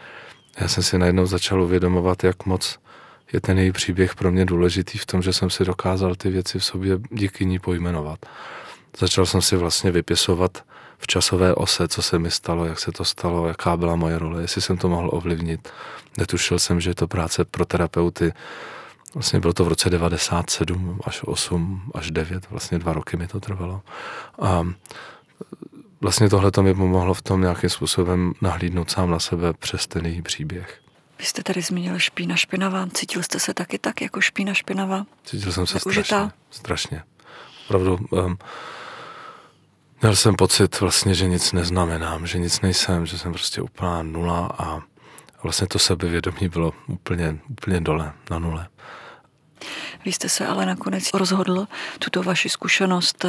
[0.60, 2.80] Já jsem si najednou začal uvědomovat, jak moc
[3.34, 6.60] je ten její příběh pro mě důležitý v tom, že jsem si dokázal ty věci
[6.60, 8.19] v sobě díky ní pojmenovat.
[8.97, 10.63] Začal jsem si vlastně vypisovat
[10.97, 14.41] v časové ose, co se mi stalo, jak se to stalo, jaká byla moje role,
[14.41, 15.69] jestli jsem to mohl ovlivnit.
[16.17, 18.34] Netušil jsem, že je to práce pro terapeuty.
[19.13, 23.39] Vlastně bylo to v roce 97 až 8 až 9, vlastně dva roky mi to
[23.39, 23.82] trvalo.
[24.41, 24.67] A
[26.01, 30.05] vlastně tohle to mi pomohlo v tom nějakým způsobem nahlídnout sám na sebe přes ten
[30.05, 30.81] její příběh.
[31.19, 32.88] Vy jste tady zmínil špína špinavá.
[32.93, 35.05] Cítil jste se taky tak jako špína špinavá?
[35.23, 36.03] Cítil jsem se Neužitá?
[36.03, 36.31] strašně.
[36.49, 37.03] Strašně.
[37.65, 38.38] Opravdu um,
[40.01, 44.51] měl jsem pocit vlastně, že nic neznamenám, že nic nejsem, že jsem prostě úplná nula
[44.58, 44.81] a
[45.43, 48.67] vlastně to sebevědomí bylo úplně, úplně dole, na nule.
[50.05, 51.67] Vy jste se ale nakonec rozhodl
[51.99, 53.25] tuto vaši zkušenost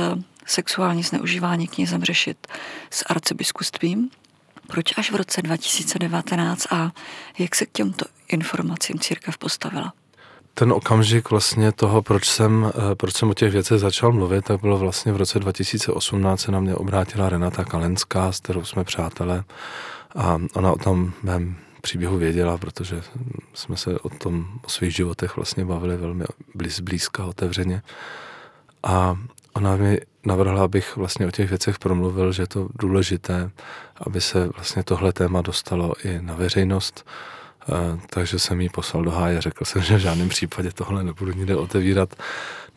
[0.46, 2.46] sexuální zneužívání knězem řešit
[2.90, 4.10] s arcibiskupstvím.
[4.66, 6.92] Proč až v roce 2019 a
[7.38, 9.92] jak se k těmto informacím církev postavila?
[10.54, 14.60] Ten okamžik vlastně toho, proč jsem, eh, proč jsem o těch věcech začal mluvit, tak
[14.60, 19.44] bylo vlastně v roce 2018 se na mě obrátila Renata Kalenská, s kterou jsme přátelé
[20.16, 23.02] a ona o tom mém příběhu věděla, protože
[23.54, 27.82] jsme se o tom, o svých životech vlastně bavili velmi blíz, blízka, otevřeně.
[28.82, 29.16] A
[29.56, 33.50] ona mi navrhla, abych vlastně o těch věcech promluvil, že je to důležité,
[34.00, 37.06] aby se vlastně tohle téma dostalo i na veřejnost.
[37.68, 41.32] Eh, takže jsem jí poslal do háje, řekl jsem, že v žádném případě tohle nebudu
[41.32, 42.14] nikde otevírat.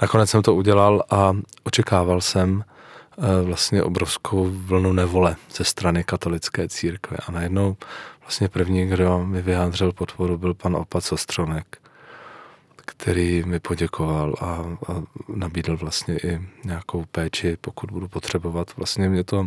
[0.01, 6.69] Nakonec jsem to udělal a očekával jsem eh, vlastně obrovskou vlnu nevole ze strany katolické
[6.69, 7.17] církve.
[7.27, 7.77] A najednou
[8.21, 11.77] vlastně první, kdo mi vyjádřil podporu, byl pan Opat Ostronek,
[12.89, 14.45] který mi poděkoval a,
[14.91, 18.77] a nabídl vlastně i nějakou péči, pokud budu potřebovat.
[18.77, 19.45] Vlastně mě to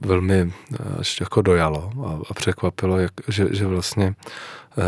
[0.00, 4.14] velmi eh, až jako dojalo a, a překvapilo, jak, že, že vlastně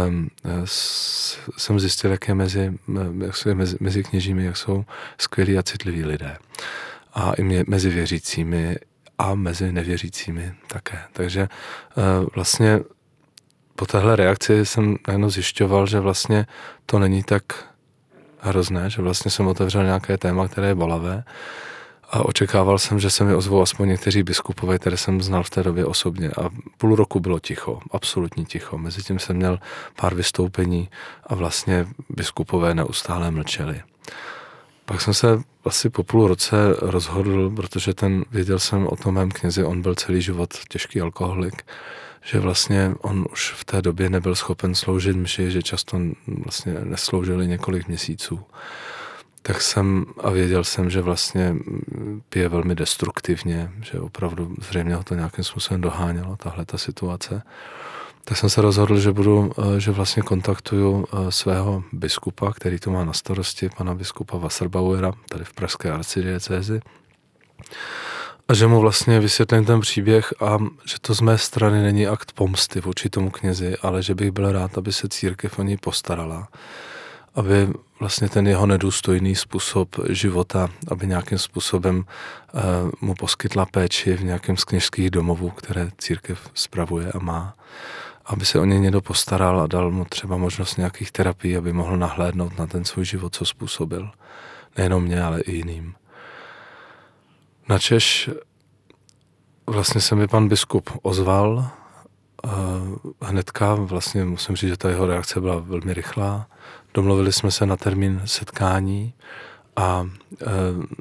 [0.09, 0.29] um,
[0.65, 2.79] s, jsem zjistil, jak je mezi,
[3.25, 4.85] jak jsou mezi, mezi kněžími, jak jsou
[5.19, 6.39] skvělí a citliví lidé.
[7.15, 8.77] A i mě, mezi věřícími
[9.19, 10.99] a mezi nevěřícími také.
[11.13, 11.49] Takže
[11.97, 12.81] uh, vlastně
[13.83, 16.47] po téhle reakci jsem najednou zjišťoval, že vlastně
[16.87, 17.43] to není tak
[18.39, 21.25] hrozné, že vlastně jsem otevřel nějaké téma, které je bolavé
[22.11, 25.63] a očekával jsem, že se mi ozvou aspoň někteří biskupové, které jsem znal v té
[25.63, 26.31] době osobně.
[26.31, 28.79] A půl roku bylo ticho, absolutní ticho.
[28.79, 29.59] Mezitím jsem měl
[29.97, 30.89] pár vystoupení
[31.27, 33.83] a vlastně biskupové neustále mlčeli.
[34.85, 39.31] Pak jsem se asi po půl roce rozhodl, protože ten, věděl jsem o tom mém
[39.31, 41.65] knězi, on byl celý život těžký alkoholik,
[42.23, 46.01] že vlastně on už v té době nebyl schopen sloužit mši, že často
[46.45, 48.41] vlastně nesloužili několik měsíců
[49.43, 51.57] tak jsem a věděl jsem, že vlastně
[52.29, 57.43] pije velmi destruktivně, že opravdu zřejmě ho to nějakým způsobem dohánělo, tahle ta situace.
[58.25, 62.91] Tak jsem se rozhodl, že budu, eh, že vlastně kontaktuju eh, svého biskupa, který to
[62.91, 66.81] má na starosti, pana biskupa Wasserbauera, tady v Pražské arcidiecézi.
[68.49, 72.33] A že mu vlastně vysvětlím ten příběh a že to z mé strany není akt
[72.33, 76.49] pomsty vůči tomu knězi, ale že bych byl rád, aby se církev o něj postarala
[77.35, 77.69] aby
[78.01, 82.63] vlastně ten jeho nedůstojný způsob života, aby nějakým způsobem uh,
[83.01, 87.55] mu poskytla péči v nějakém z kněžských domovů, které církev spravuje a má,
[88.25, 91.97] aby se o něj někdo postaral a dal mu třeba možnost nějakých terapií, aby mohl
[91.97, 94.11] nahlédnout na ten svůj život, co způsobil.
[94.77, 95.95] Nejenom mě, ale i jiným.
[97.69, 98.31] Načež
[99.67, 101.71] vlastně se mi pan biskup ozval,
[103.21, 106.47] hnedka vlastně musím říct, že ta jeho reakce byla velmi rychlá.
[106.95, 109.15] Domluvili jsme se na termín setkání
[109.77, 110.47] a e,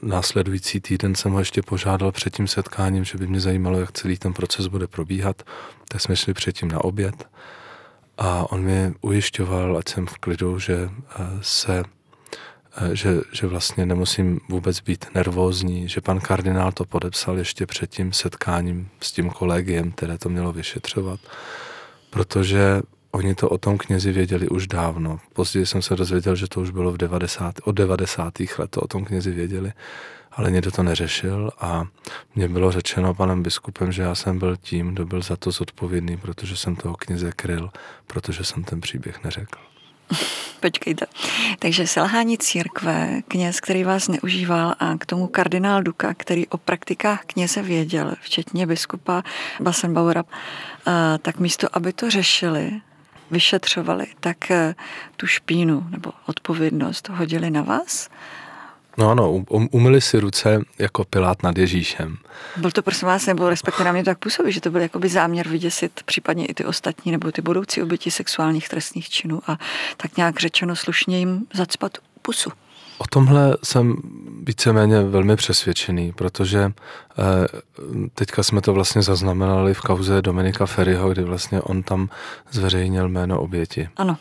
[0.01, 4.17] následující týden jsem ho ještě požádal před tím setkáním, že by mě zajímalo, jak celý
[4.17, 5.43] ten proces bude probíhat.
[5.87, 7.29] Tak jsme šli předtím na oběd
[8.17, 10.89] a on mě ujišťoval, ať jsem v klidu, že e,
[11.41, 11.83] se
[12.93, 18.13] že, že vlastně nemusím vůbec být nervózní, že pan kardinál to podepsal ještě před tím
[18.13, 21.19] setkáním s tím kolegiem, které to mělo vyšetřovat,
[22.09, 22.81] protože
[23.11, 25.19] Oni to o tom knězi věděli už dávno.
[25.33, 28.33] Později jsem se dozvěděl, že to už bylo v 90, od 90.
[28.57, 29.73] let, to o tom knězi věděli,
[30.31, 31.83] ale někdo to neřešil a
[32.35, 36.17] mně bylo řečeno panem biskupem, že já jsem byl tím, kdo byl za to zodpovědný,
[36.17, 37.69] protože jsem toho kněze kryl,
[38.07, 39.59] protože jsem ten příběh neřekl.
[40.59, 41.05] Počkejte.
[41.59, 47.21] Takže selhání církve, kněz, který vás neužíval a k tomu kardinál Duka, který o praktikách
[47.25, 49.23] kněze věděl, včetně biskupa
[49.59, 50.23] Basenbauera,
[51.21, 52.71] tak místo, aby to řešili,
[53.31, 54.37] vyšetřovali, tak
[55.17, 58.09] tu špínu nebo odpovědnost hodili na vás?
[59.01, 62.17] No ano, um, umyli si ruce jako Pilát nad Ježíšem.
[62.57, 65.47] Byl to prosím vás, nebo respektive na mě tak působí, že to byl jakoby záměr
[65.47, 69.57] vyděsit případně i ty ostatní nebo ty budoucí oběti sexuálních trestných činů a
[69.97, 72.49] tak nějak řečeno slušně jim zacpat pusu.
[72.97, 73.95] O tomhle jsem
[74.43, 76.71] víceméně velmi přesvědčený, protože
[78.13, 82.09] teďka jsme to vlastně zaznamenali v kauze Dominika Ferryho, kdy vlastně on tam
[82.51, 83.89] zveřejnil jméno oběti.
[83.97, 84.17] Ano.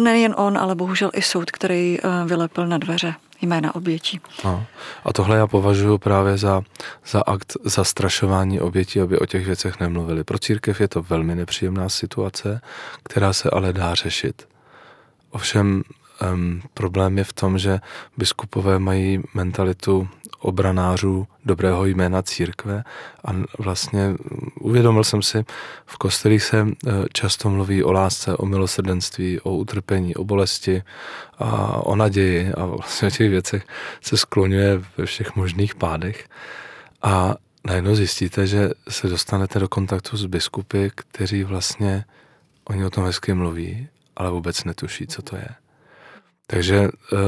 [0.00, 4.20] Nejen on, ale bohužel i soud, který vylepil na dveře jména obětí.
[4.44, 4.66] No.
[5.04, 6.62] A tohle já považuji právě za,
[7.06, 10.24] za akt zastrašování obětí, aby o těch věcech nemluvili.
[10.24, 12.60] Pro církev je to velmi nepříjemná situace,
[13.02, 14.48] která se ale dá řešit.
[15.30, 15.82] Ovšem
[16.34, 17.80] um, problém je v tom, že
[18.16, 22.84] biskupové mají mentalitu obranářů dobrého jména církve.
[23.24, 24.14] A vlastně
[24.60, 25.44] uvědomil jsem si,
[25.86, 30.82] v kostelích se eh, často mluví o lásce, o milosrdenství, o utrpení, o bolesti
[31.38, 32.52] a o naději.
[32.52, 33.66] A vlastně o těch věcech
[34.00, 36.28] se skloňuje ve všech možných pádech.
[37.02, 37.34] A
[37.66, 42.04] najednou zjistíte, že se dostanete do kontaktu s biskupy, kteří vlastně
[42.64, 45.48] oni o tom hezky mluví, ale vůbec netuší, co to je.
[46.50, 47.18] Takže uh,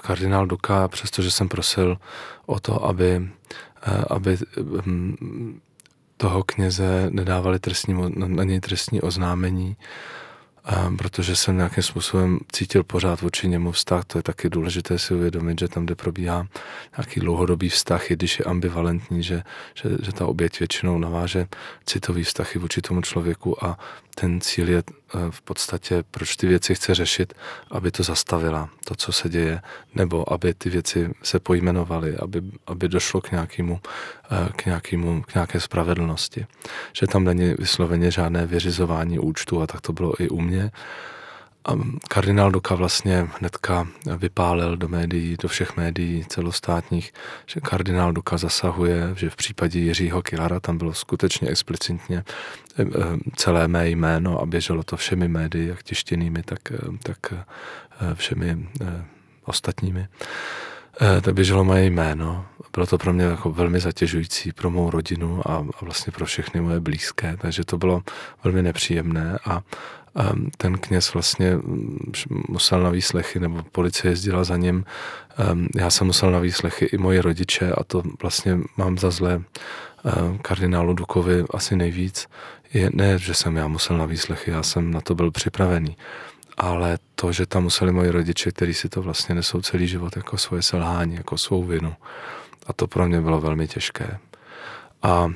[0.00, 1.98] kardinál Duka, přestože jsem prosil
[2.46, 3.28] o to, aby,
[3.88, 4.38] uh, aby
[4.86, 5.60] um,
[6.16, 9.76] toho kněze nedávali trestní, na něj trestní oznámení,
[10.98, 14.04] protože jsem nějakým způsobem cítil pořád vůči němu vztah.
[14.04, 16.46] To je taky důležité si uvědomit, že tam, kde probíhá
[16.98, 19.42] nějaký dlouhodobý vztah, i když je ambivalentní, že,
[19.74, 21.46] že, že ta oběť většinou naváže
[21.84, 23.78] citový vztah i vůči tomu člověku a
[24.20, 27.34] ten cíl je eh, v podstatě, proč ty věci chce řešit,
[27.70, 29.60] aby to zastavila, to, co se děje,
[29.94, 33.80] nebo aby ty věci se pojmenovaly, aby, aby došlo k nějakému,
[34.30, 36.46] eh, k, nějakému, k nějaké spravedlnosti.
[36.92, 40.70] Že tam není vysloveně žádné vyřizování účtu a tak to bylo i u mě.
[41.66, 41.72] A
[42.08, 47.12] kardinál Doka vlastně hnedka vypálil do médií, do všech médií celostátních,
[47.46, 52.24] že kardinál Doka zasahuje, že v případě Jiřího Kilara tam bylo skutečně explicitně
[52.78, 52.86] eh, eh,
[53.36, 57.34] celé mé jméno a běželo to všemi médii, jak tištěnými, tak, eh, tak
[58.14, 58.68] všemi
[59.44, 60.08] ostatními.
[61.22, 62.46] Tak běželo moje jméno.
[62.72, 66.60] Bylo to pro mě jako velmi zatěžující pro mou rodinu a, a vlastně pro všechny
[66.60, 68.02] moje blízké, takže to bylo
[68.44, 69.62] velmi nepříjemné a
[70.56, 72.12] ten kněz vlastně mm,
[72.48, 74.84] musel na výslechy, nebo policie jezdila za ním.
[75.74, 79.42] Já jsem musel na výslechy i moji rodiče a to vlastně mám za zlé
[80.42, 82.26] kardinálu Dukovi asi nejvíc.
[82.74, 85.96] Je, ne, že jsem já musel na výslechy, já jsem na to byl připravený.
[86.56, 90.38] Ale to, že tam museli moji rodiče, kteří si to vlastně nesou celý život jako
[90.38, 91.94] svoje selhání, jako svou vinu.
[92.66, 94.18] A to pro mě bylo velmi těžké.
[95.02, 95.30] A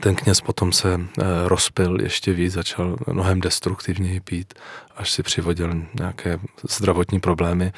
[0.00, 4.54] ten kněz potom se eh, rozpil ještě víc, začal mnohem destruktivněji pít,
[4.96, 6.38] až si přivodil nějaké
[6.70, 7.72] zdravotní problémy,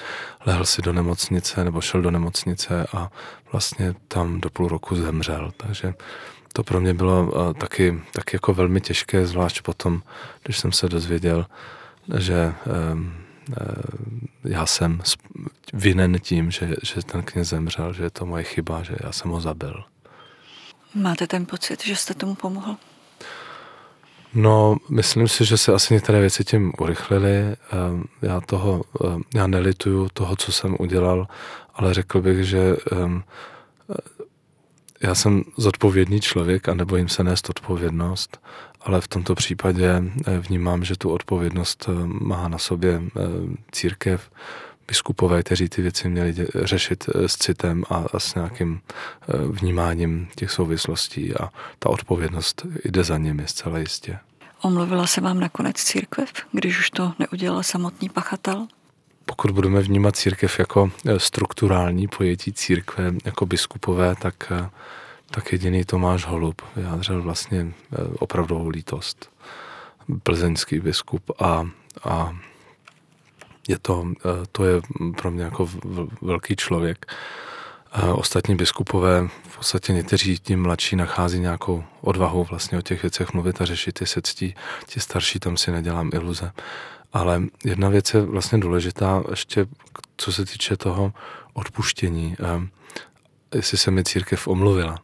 [0.46, 3.10] lehl si do nemocnice nebo šel do nemocnice a
[3.52, 5.52] vlastně tam do půl roku zemřel.
[5.56, 5.94] Takže
[6.52, 10.02] to pro mě bylo eh, taky, taky jako velmi těžké, zvlášť potom,
[10.42, 11.46] když jsem se dozvěděl,
[12.16, 13.12] že ehm,
[13.52, 13.64] eh,
[14.44, 15.02] já jsem
[15.72, 19.30] vinen tím, že, že ten kněz zemřel, že je to moje chyba, že já jsem
[19.30, 19.84] ho zabil.
[20.96, 22.76] Máte ten pocit, že jste tomu pomohl?
[24.34, 27.36] No, myslím si, že se asi některé věci tím urychlily.
[27.36, 31.28] Ehm, já toho, ehm, já nelituju toho, co jsem udělal,
[31.74, 33.22] ale řekl bych, že ehm,
[35.00, 38.40] já jsem zodpovědný člověk a nebojím se nést odpovědnost,
[38.80, 43.02] ale v tomto případě eh, vnímám, že tu odpovědnost má na sobě
[43.72, 44.30] církev,
[44.88, 50.28] biskupové, kteří ty věci měli řešit eh, s citem a, a s nějakým eh, vnímáním
[50.36, 54.18] těch souvislostí a ta odpovědnost jde za nimi zcela jistě.
[54.62, 58.66] Omluvila se vám nakonec církev, když už to neudělal samotný pachatel?
[59.26, 64.52] Pokud budeme vnímat církev jako eh, strukturální pojetí církve, jako biskupové, tak,
[65.30, 67.72] tak jediný Tomáš Holub vyjádřil vlastně
[68.18, 69.30] opravdovou lítost.
[70.22, 71.68] Plzeňský biskup a,
[72.04, 72.36] a
[73.68, 74.80] je to, eh, to je
[75.16, 75.68] pro mě jako
[76.22, 77.06] velký člověk.
[78.14, 83.60] Ostatní biskupové, v podstatě někteří tím mladší nachází nějakou odvahu vlastně o těch věcech mluvit
[83.60, 84.54] a řešit ty se ctí.
[84.86, 86.52] Ti starší tam si nedělám iluze.
[87.12, 89.66] Ale jedna věc je vlastně důležitá, ještě
[90.16, 91.12] co se týče toho
[91.52, 92.36] odpuštění.
[92.40, 92.68] Eh,
[93.54, 94.98] jestli se mi církev omluvila.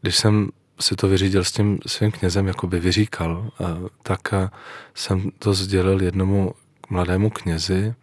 [0.00, 0.48] Když jsem
[0.80, 3.64] si to vyřídil s tím svým knězem, jako by vyříkal, eh,
[4.02, 4.34] tak
[4.94, 6.54] jsem to sdělil jednomu
[6.90, 7.94] mladému knězi,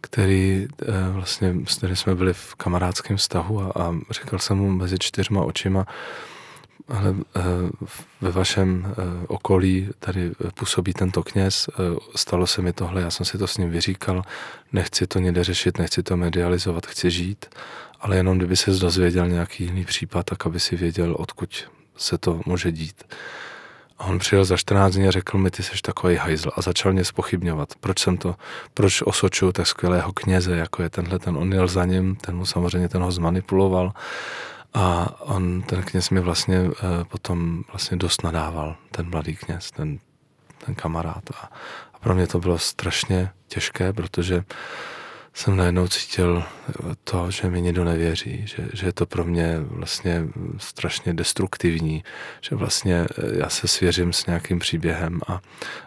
[0.00, 4.70] který eh, vlastně, s kterým jsme byli v kamarádském vztahu a, a říkal jsem mu
[4.70, 5.86] mezi čtyřma očima,
[6.88, 7.40] ale eh,
[8.20, 11.68] ve vašem eh, okolí tady působí tento kněz,
[12.16, 14.22] stalo se mi tohle, já jsem si to s ním vyříkal,
[14.72, 17.46] nechci to někde řešit, nechci to medializovat, chci žít,
[18.00, 22.40] ale jenom kdyby se dozvěděl nějaký jiný případ, tak aby si věděl, odkud se to
[22.46, 23.04] může dít.
[24.02, 26.92] A on přijel za 14 dní a řekl mi, ty jsi takový hajzl a začal
[26.92, 27.68] mě spochybňovat.
[27.80, 28.34] Proč jsem to,
[28.74, 32.46] proč osočuju tak skvělého kněze, jako je tenhle, ten on jel za ním, ten mu
[32.46, 33.92] samozřejmě ten ho zmanipuloval
[34.74, 39.98] a on, ten kněz mi vlastně eh, potom vlastně dost nadával, ten mladý kněz, ten,
[40.66, 41.30] ten kamarád.
[41.30, 41.50] A,
[41.94, 44.44] a pro mě to bylo strašně těžké, protože
[45.34, 46.44] jsem najednou cítil
[47.04, 50.28] to, že mi někdo nevěří, že, že je to pro mě vlastně
[50.58, 52.04] strašně destruktivní,
[52.40, 55.40] že vlastně eh, já se svěřím s nějakým příběhem a,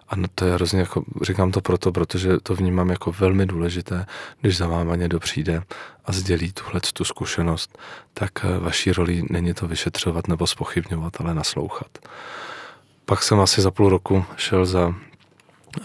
[0.10, 4.06] a to je hrozně jako, říkám to proto, protože to vnímám jako velmi důležité,
[4.42, 5.64] když za váma někdo přijde
[6.06, 7.78] a sdělí tuhle tu zkušenost,
[8.14, 12.00] tak eh, vaší roli není to vyšetřovat nebo spochybňovat, ale naslouchat.
[13.06, 14.96] Pak jsem asi za půl roku šel za,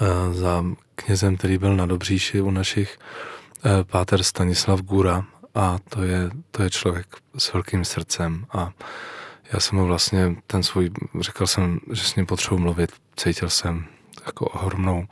[0.00, 2.98] eh, za knězem, který byl na Dobříši u našich
[3.84, 7.06] páter Stanislav Gura a to je, to je člověk
[7.38, 8.70] s velkým srdcem a
[9.52, 10.90] já jsem mu vlastně ten svůj,
[11.20, 13.86] řekl jsem, že s ním potřebuji mluvit, cítil jsem
[14.26, 15.06] jako ohromnou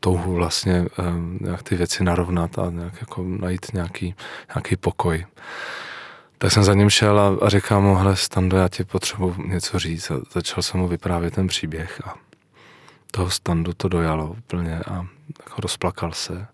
[0.00, 1.02] touhu vlastně eh,
[1.40, 4.14] nějak ty věci narovnat a nějak jako najít nějaký,
[4.54, 5.26] nějaký pokoj.
[6.38, 9.78] Tak jsem za ním šel a, a říkal mu, hele Stando, já ti potřebuji něco
[9.78, 12.14] říct a začal jsem mu vyprávět ten příběh a
[13.10, 15.06] toho Standu to dojalo úplně a
[15.44, 16.46] jako rozplakal se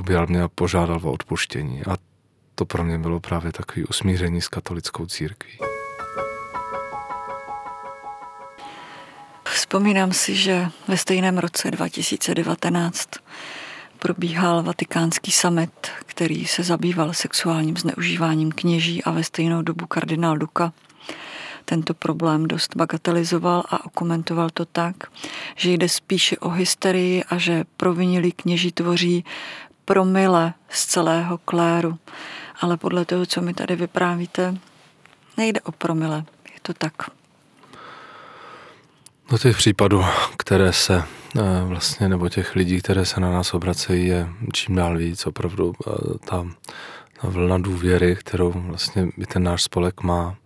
[0.00, 1.82] objal mě a požádal o odpuštění.
[1.84, 1.96] A
[2.54, 5.58] to pro mě bylo právě takový usmíření s katolickou církví.
[9.44, 13.08] Vzpomínám si, že ve stejném roce 2019
[13.98, 20.72] probíhal vatikánský summit, který se zabýval sexuálním zneužíváním kněží a ve stejnou dobu kardinál Duka
[21.64, 24.96] tento problém dost bagatelizoval a okomentoval to tak,
[25.56, 29.24] že jde spíše o hysterii a že provinili kněží tvoří
[29.84, 31.98] promile z celého kléru.
[32.60, 34.54] Ale podle toho, co mi tady vyprávíte,
[35.36, 36.24] nejde o promile.
[36.54, 36.94] Je to tak.
[39.32, 40.04] No těch případů,
[40.36, 41.02] které se
[41.38, 45.26] eh, vlastně, nebo těch lidí, které se na nás obracejí, je čím dál víc.
[45.26, 45.90] Opravdu eh,
[46.24, 46.46] ta,
[47.20, 50.36] ta vlna důvěry, kterou vlastně i ten náš spolek má,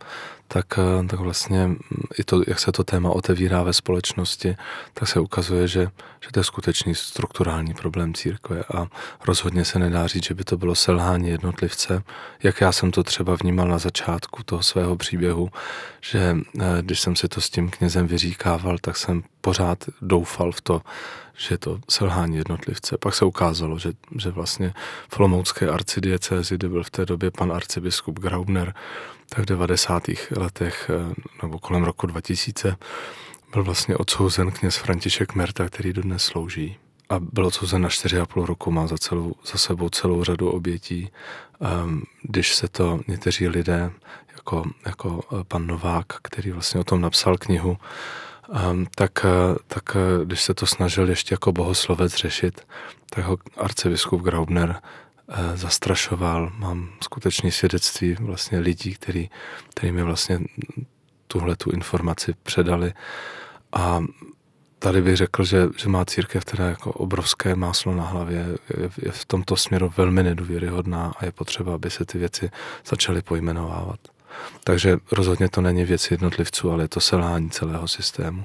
[0.49, 1.79] tak, eh, tak vlastně mm,
[2.19, 4.57] i to, jak se to téma otevírá ve společnosti,
[4.95, 5.89] tak se ukazuje, že,
[6.21, 8.87] že to je skutečný strukturální problém církve a
[9.27, 12.03] rozhodně se nedá říct, že by to bylo selhání jednotlivce,
[12.43, 15.49] jak já jsem to třeba vnímal na začátku toho svého příběhu,
[16.01, 20.61] že eh, když jsem si to s tím knězem vyříkával, tak jsem pořád doufal v
[20.61, 20.81] to,
[21.37, 22.99] že to selhání jednotlivce.
[22.99, 24.75] Pak se ukázalo, že, že vlastně
[25.09, 28.75] v Olomoucké arcidiecézi, kde byl v té době pan arcibiskup Graubner,
[29.29, 30.03] tak v 90.
[30.37, 32.77] letech eh, nebo kolem roku 2000
[33.53, 36.77] byl vlastně odsouzen kněz František Merta, který dodnes slouží.
[37.09, 41.11] A byl odsouzen na 4,5 roku, má za, celou, za sebou celou řadu obětí.
[41.59, 43.91] Um, když se to někteří lidé,
[44.33, 47.77] jako, jako eh, pan Novák, který vlastně o tom napsal knihu,
[48.95, 52.61] tak, eh, tak když se to snažil ještě jako bohoslovec řešit,
[53.11, 54.81] tak ho arcibiskup Graubner
[55.29, 56.53] Eh, zastrašoval.
[56.59, 59.31] Mám skutečné svědectví vlastně lidí, který,
[59.71, 60.41] který mi vlastně
[61.27, 62.93] tuhle tu informaci předali.
[63.73, 64.05] A
[64.79, 68.47] tady bych řekl, že, že má církev teda jako obrovské máslo na hlavě,
[68.79, 72.51] je, je v tomto směru velmi nedůvěryhodná a je potřeba, aby se ty věci
[72.87, 74.01] začaly pojmenovávat.
[74.65, 78.45] Takže rozhodně to není věc jednotlivců, ale je to selhání celého systému.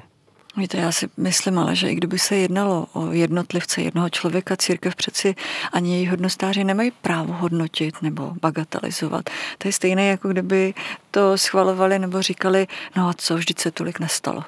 [0.58, 4.96] Víte, já si myslím ale, že i kdyby se jednalo o jednotlivce jednoho člověka, církev
[4.96, 5.36] přeci
[5.74, 9.30] ani její hodnostáři nemají právo hodnotit nebo bagatelizovat.
[9.58, 10.74] To je stejné, jako kdyby
[11.12, 14.44] to schvalovali nebo říkali, no a co, vždyť se tolik nestalo.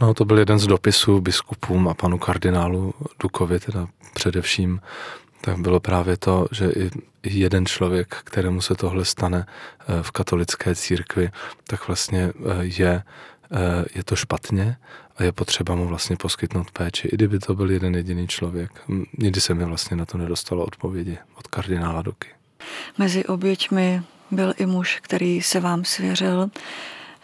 [0.00, 4.80] No to byl jeden z dopisů biskupům a panu kardinálu Dukovi teda především,
[5.40, 6.90] tak bylo právě to, že i
[7.30, 11.30] jeden člověk, kterému se tohle stane eh, v katolické církvi,
[11.66, 13.02] tak vlastně eh, je
[13.52, 14.76] Eh, je to špatně
[15.16, 18.70] a je potřeba mu vlastně poskytnout péči, i kdyby to byl jeden jediný člověk.
[19.18, 22.28] Nikdy se mi vlastně na to nedostalo odpovědi od kardinála Doky.
[22.98, 26.50] Mezi oběťmi byl i muž, který se vám svěřil,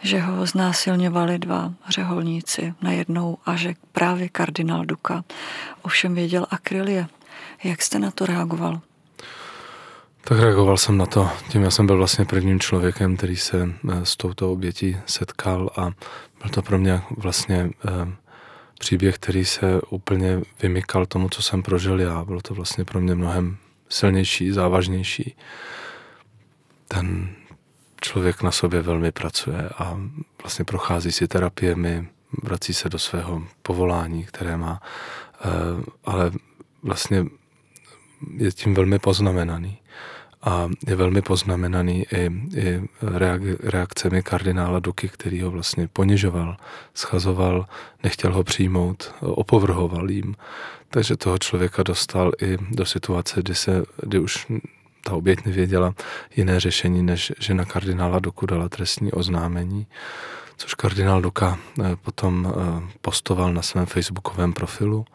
[0.01, 5.23] že ho znásilňovali dva řeholníci najednou a že právě kardinál Duka
[5.81, 7.07] ovšem věděl akrylie.
[7.63, 8.81] Jak jste na to reagoval?
[10.25, 11.29] Tak reagoval jsem na to.
[11.49, 15.91] Tím já jsem byl vlastně prvním člověkem, který se eh, s touto obětí setkal a
[16.41, 18.15] byl to pro mě vlastně eh,
[18.79, 22.25] příběh, který se úplně vymykal tomu, co jsem prožil já.
[22.25, 23.57] Bylo to vlastně pro mě mnohem
[23.89, 25.35] silnější, závažnější.
[26.87, 27.29] Ten
[28.01, 29.99] člověk na sobě velmi pracuje a
[30.43, 32.07] vlastně prochází si terapiemi,
[32.43, 35.47] vrací se do svého povolání, které má, eh,
[36.05, 36.31] ale
[36.83, 37.25] vlastně
[38.37, 39.79] je tím velmi poznamenaný
[40.43, 42.81] a je velmi poznamenaný i, i
[43.63, 46.57] reakcemi kardinála Duky, který ho vlastně ponižoval,
[46.93, 47.65] schazoval,
[48.03, 50.35] nechtěl ho přijmout, opovrhoval jim.
[50.89, 54.47] Takže toho člověka dostal i do situace, kdy, se, kdy už
[55.03, 55.93] ta oběť nevěděla
[56.35, 59.87] jiné řešení, než že na kardinála Duku dala trestní oznámení,
[60.57, 65.05] což kardinál Duka eh, potom eh, postoval na svém facebookovém profilu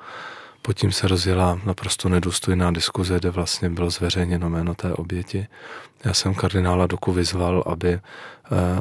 [0.62, 5.46] pod tím se rozjela naprosto nedůstojná diskuze, kde vlastně bylo zveřejněno jméno té oběti.
[6.04, 8.00] Já jsem kardinála Doku vyzval, aby, eh,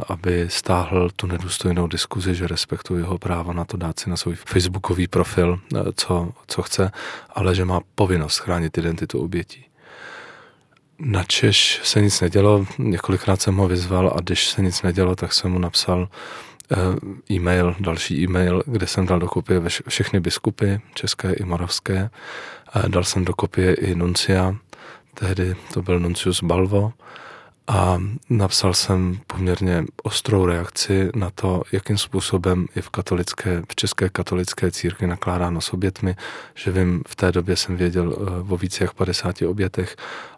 [0.07, 4.35] aby stáhl tu nedůstojnou diskuzi, že respektuji jeho právo na to dát si na svůj
[4.35, 6.91] facebookový profil, eh, co, co chce,
[7.29, 9.65] ale že má povinnost chránit identitu obětí.
[10.99, 15.33] Na Češ se nic nedělo, několikrát jsem ho vyzval a když se nic nedělo, tak
[15.33, 16.09] jsem mu napsal,
[17.31, 19.53] e-mail, další e-mail, kde jsem dal dokopy
[19.87, 22.09] všechny biskupy, české i moravské.
[22.87, 24.55] Dal jsem dokopy i nuncia,
[25.13, 26.93] tehdy to byl nuncius Balvo,
[27.69, 34.09] a napsal jsem poměrně ostrou reakci na to, jakým způsobem je v, katolické, v české
[34.09, 36.15] katolické církvi nakládáno s obětmi,
[36.55, 39.95] že vím, v té době jsem věděl eh, o více jak 50 obětech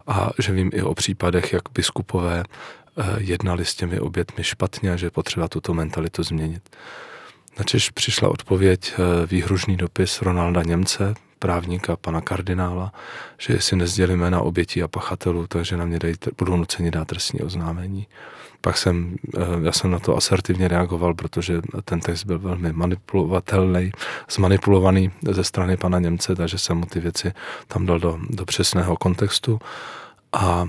[0.07, 2.43] a že vím i o případech, jak biskupové
[2.88, 6.69] Eh, jednali s těmi obětmi špatně a že je potřeba tuto mentalitu změnit.
[7.57, 12.91] Načež přišla odpověď, eh, výhružný dopis Ronalda Němce, právníka, pana kardinála,
[13.37, 17.41] že jestli nezdělí jména obětí a pachatelů, takže na mě dej, budou nuceni dát trestní
[17.41, 18.07] oznámení.
[18.61, 23.91] Pak jsem, eh, já jsem na to asertivně reagoval, protože ten text byl velmi manipulovatelný,
[24.31, 27.31] zmanipulovaný ze strany pana Němce, takže jsem mu ty věci
[27.67, 29.59] tam dal do, do přesného kontextu.
[30.33, 30.67] A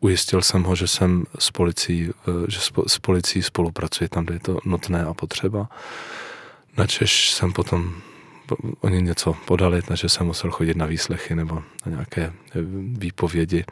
[0.00, 4.40] ujistil jsem ho, že jsem s policií, eh, že s policií spolupracuji tam, kde je
[4.40, 5.68] to nutné a potřeba.
[6.76, 7.94] Načež jsem potom
[8.80, 11.54] oni něco podali, takže jsem musel chodit na výslechy nebo
[11.86, 12.32] na nějaké eh,
[12.98, 13.64] výpovědi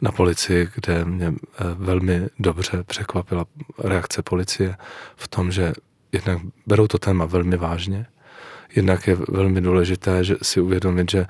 [0.00, 3.44] na policii, kde mě eh, velmi dobře překvapila
[3.78, 4.76] reakce policie
[5.16, 5.72] v tom, že
[6.12, 8.06] jednak berou to téma velmi vážně,
[8.76, 11.26] Jednak je velmi důležité že si uvědomit, že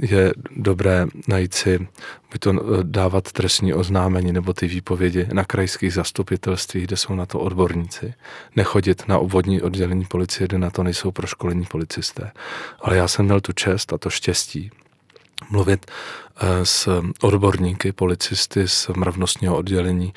[0.00, 1.88] je dobré najít si,
[2.32, 7.26] by to eh, dávat trestní oznámení nebo ty výpovědi na krajských zastupitelstvích, kde jsou na
[7.26, 8.14] to odborníci.
[8.56, 12.30] Nechodit na obvodní oddělení policie, kde na to nejsou proškolení policisté.
[12.80, 14.70] Ale já jsem měl tu čest a to štěstí,
[15.50, 15.86] mluvit
[16.40, 20.12] eh, s odborníky, policisty z mravnostního oddělení,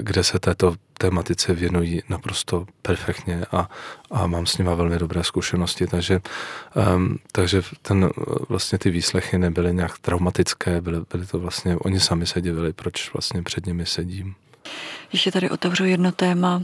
[0.00, 3.68] kde se této tématice věnují naprosto perfektně a,
[4.10, 6.20] a mám s nima velmi dobré zkušenosti, takže,
[6.94, 8.10] um, takže ten,
[8.48, 13.12] vlastně ty výslechy nebyly nějak traumatické, byly, byly to vlastně, oni sami se divili, proč
[13.12, 14.34] vlastně před nimi sedím.
[15.12, 16.62] Ještě tady otevřu jedno téma,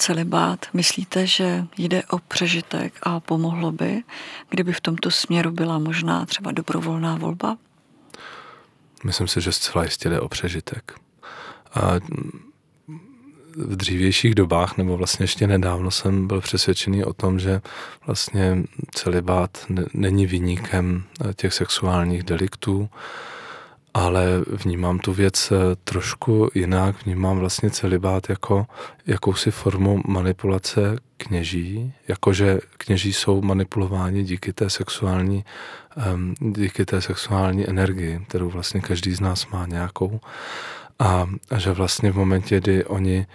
[0.00, 0.66] celibát.
[0.72, 4.02] Myslíte, že jde o přežitek a pomohlo by,
[4.48, 7.56] kdyby v tomto směru byla možná třeba dobrovolná volba?
[9.04, 10.94] Myslím si, že zcela jistě jde o přežitek.
[11.74, 11.80] A
[13.56, 17.60] v dřívějších dobách, nebo vlastně ještě nedávno jsem byl přesvědčený o tom, že
[18.06, 18.62] vlastně
[18.94, 21.04] celibát není vyníkem
[21.36, 22.88] těch sexuálních deliktů,
[23.94, 27.06] ale vnímám tu věc eh, trošku jinak.
[27.06, 28.66] Vnímám vlastně celibát jako
[29.06, 35.44] jakousi formu manipulace kněží, jakože kněží jsou manipulováni díky té sexuální,
[36.40, 40.20] díky té sexuální energii, kterou vlastně každý z nás má nějakou.
[40.98, 43.26] A, a že vlastně v momentě, kdy oni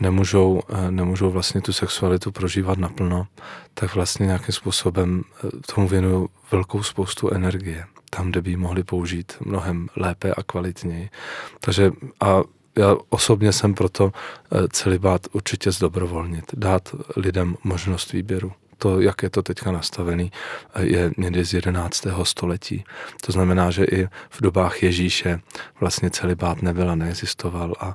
[0.00, 3.26] nemůžou, eh, nemůžou vlastně tu sexualitu prožívat naplno,
[3.74, 7.84] tak vlastně nějakým způsobem eh, tomu věnují velkou spoustu energie
[8.16, 11.10] tam, kde by ji mohli použít mnohem lépe a kvalitněji.
[11.60, 11.90] Takže
[12.20, 12.42] a
[12.78, 19.30] já osobně jsem proto eh, celibát určitě zdobrovolnit, dát lidem možnost výběru to, jak je
[19.30, 20.32] to teďka nastavený,
[20.80, 22.06] je někdy z 11.
[22.22, 22.84] století.
[23.26, 25.40] To znamená, že i v dobách Ježíše
[25.80, 27.94] vlastně celibát nebyl a neexistoval a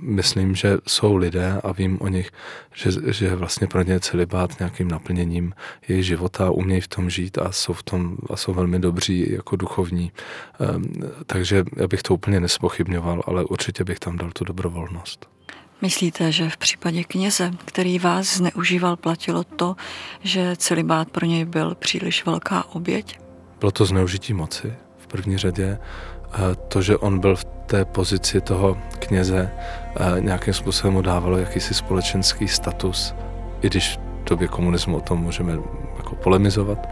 [0.00, 2.30] myslím, že jsou lidé a vím o nich,
[2.74, 5.52] že, že vlastně pro ně celibát nějakým naplněním
[5.88, 9.56] jejich života, umějí v tom žít a jsou v tom a jsou velmi dobří jako
[9.56, 10.12] duchovní.
[11.26, 15.28] Takže já bych to úplně nespochybňoval, ale určitě bych tam dal tu dobrovolnost.
[15.82, 19.76] Myslíte, že v případě kněze, který vás zneužíval, platilo to,
[20.22, 23.18] že celibát pro něj byl příliš velká oběť?
[23.60, 25.78] Bylo to zneužití moci v první řadě.
[26.68, 29.50] To, že on byl v té pozici toho kněze,
[30.18, 33.14] nějakým způsobem mu dávalo jakýsi společenský status,
[33.62, 35.58] i když v době komunismu o tom můžeme
[35.96, 36.88] jako polemizovat,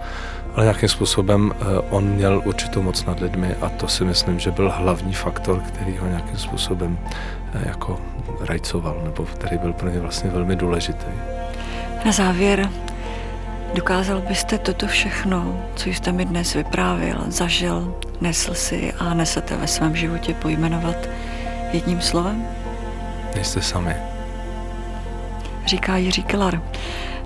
[0.55, 1.55] ale nějakým způsobem
[1.91, 5.97] on měl určitou moc nad lidmi a to si myslím, že byl hlavní faktor, který
[5.97, 6.99] ho nějakým způsobem
[7.66, 8.01] jako
[8.47, 11.07] rajcoval, nebo který byl pro ně vlastně velmi důležitý.
[12.05, 12.70] Na závěr
[13.74, 19.66] Dokázal byste toto všechno, co jste mi dnes vyprávil, zažil, nesl si a nesete ve
[19.66, 20.97] svém životě pojmenovat
[21.72, 22.47] jedním slovem?
[23.34, 23.94] Nejste sami.
[25.66, 26.62] Říká Jiří Kelar.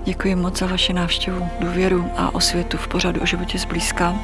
[0.03, 4.15] Děkuji moc za vaši návštěvu, důvěru a osvětu v pořadu o životě zblízka.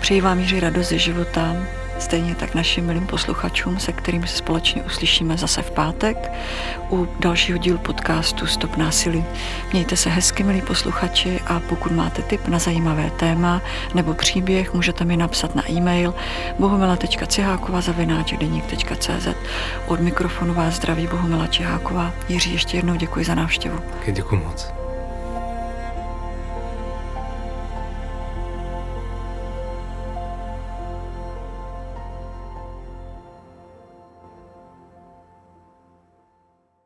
[0.00, 1.56] Přeji vám Jiří radost ze života,
[1.98, 6.32] stejně tak našim milým posluchačům, se kterými se společně uslyšíme zase v pátek
[6.90, 9.24] u dalšího dílu podcastu Stop násilí.
[9.72, 13.62] Mějte se hezky, milí posluchači, a pokud máte tip na zajímavé téma
[13.94, 16.14] nebo příběh, můžete mi napsat na e-mail
[16.58, 19.28] bohumila.ciháková zavináčdeník.cz
[19.86, 22.12] Od mikrofonu vás zdraví Bohumila Čiháková.
[22.28, 23.78] Jiří, ještě jednou děkuji za návštěvu.
[24.12, 24.85] Děkuji moc.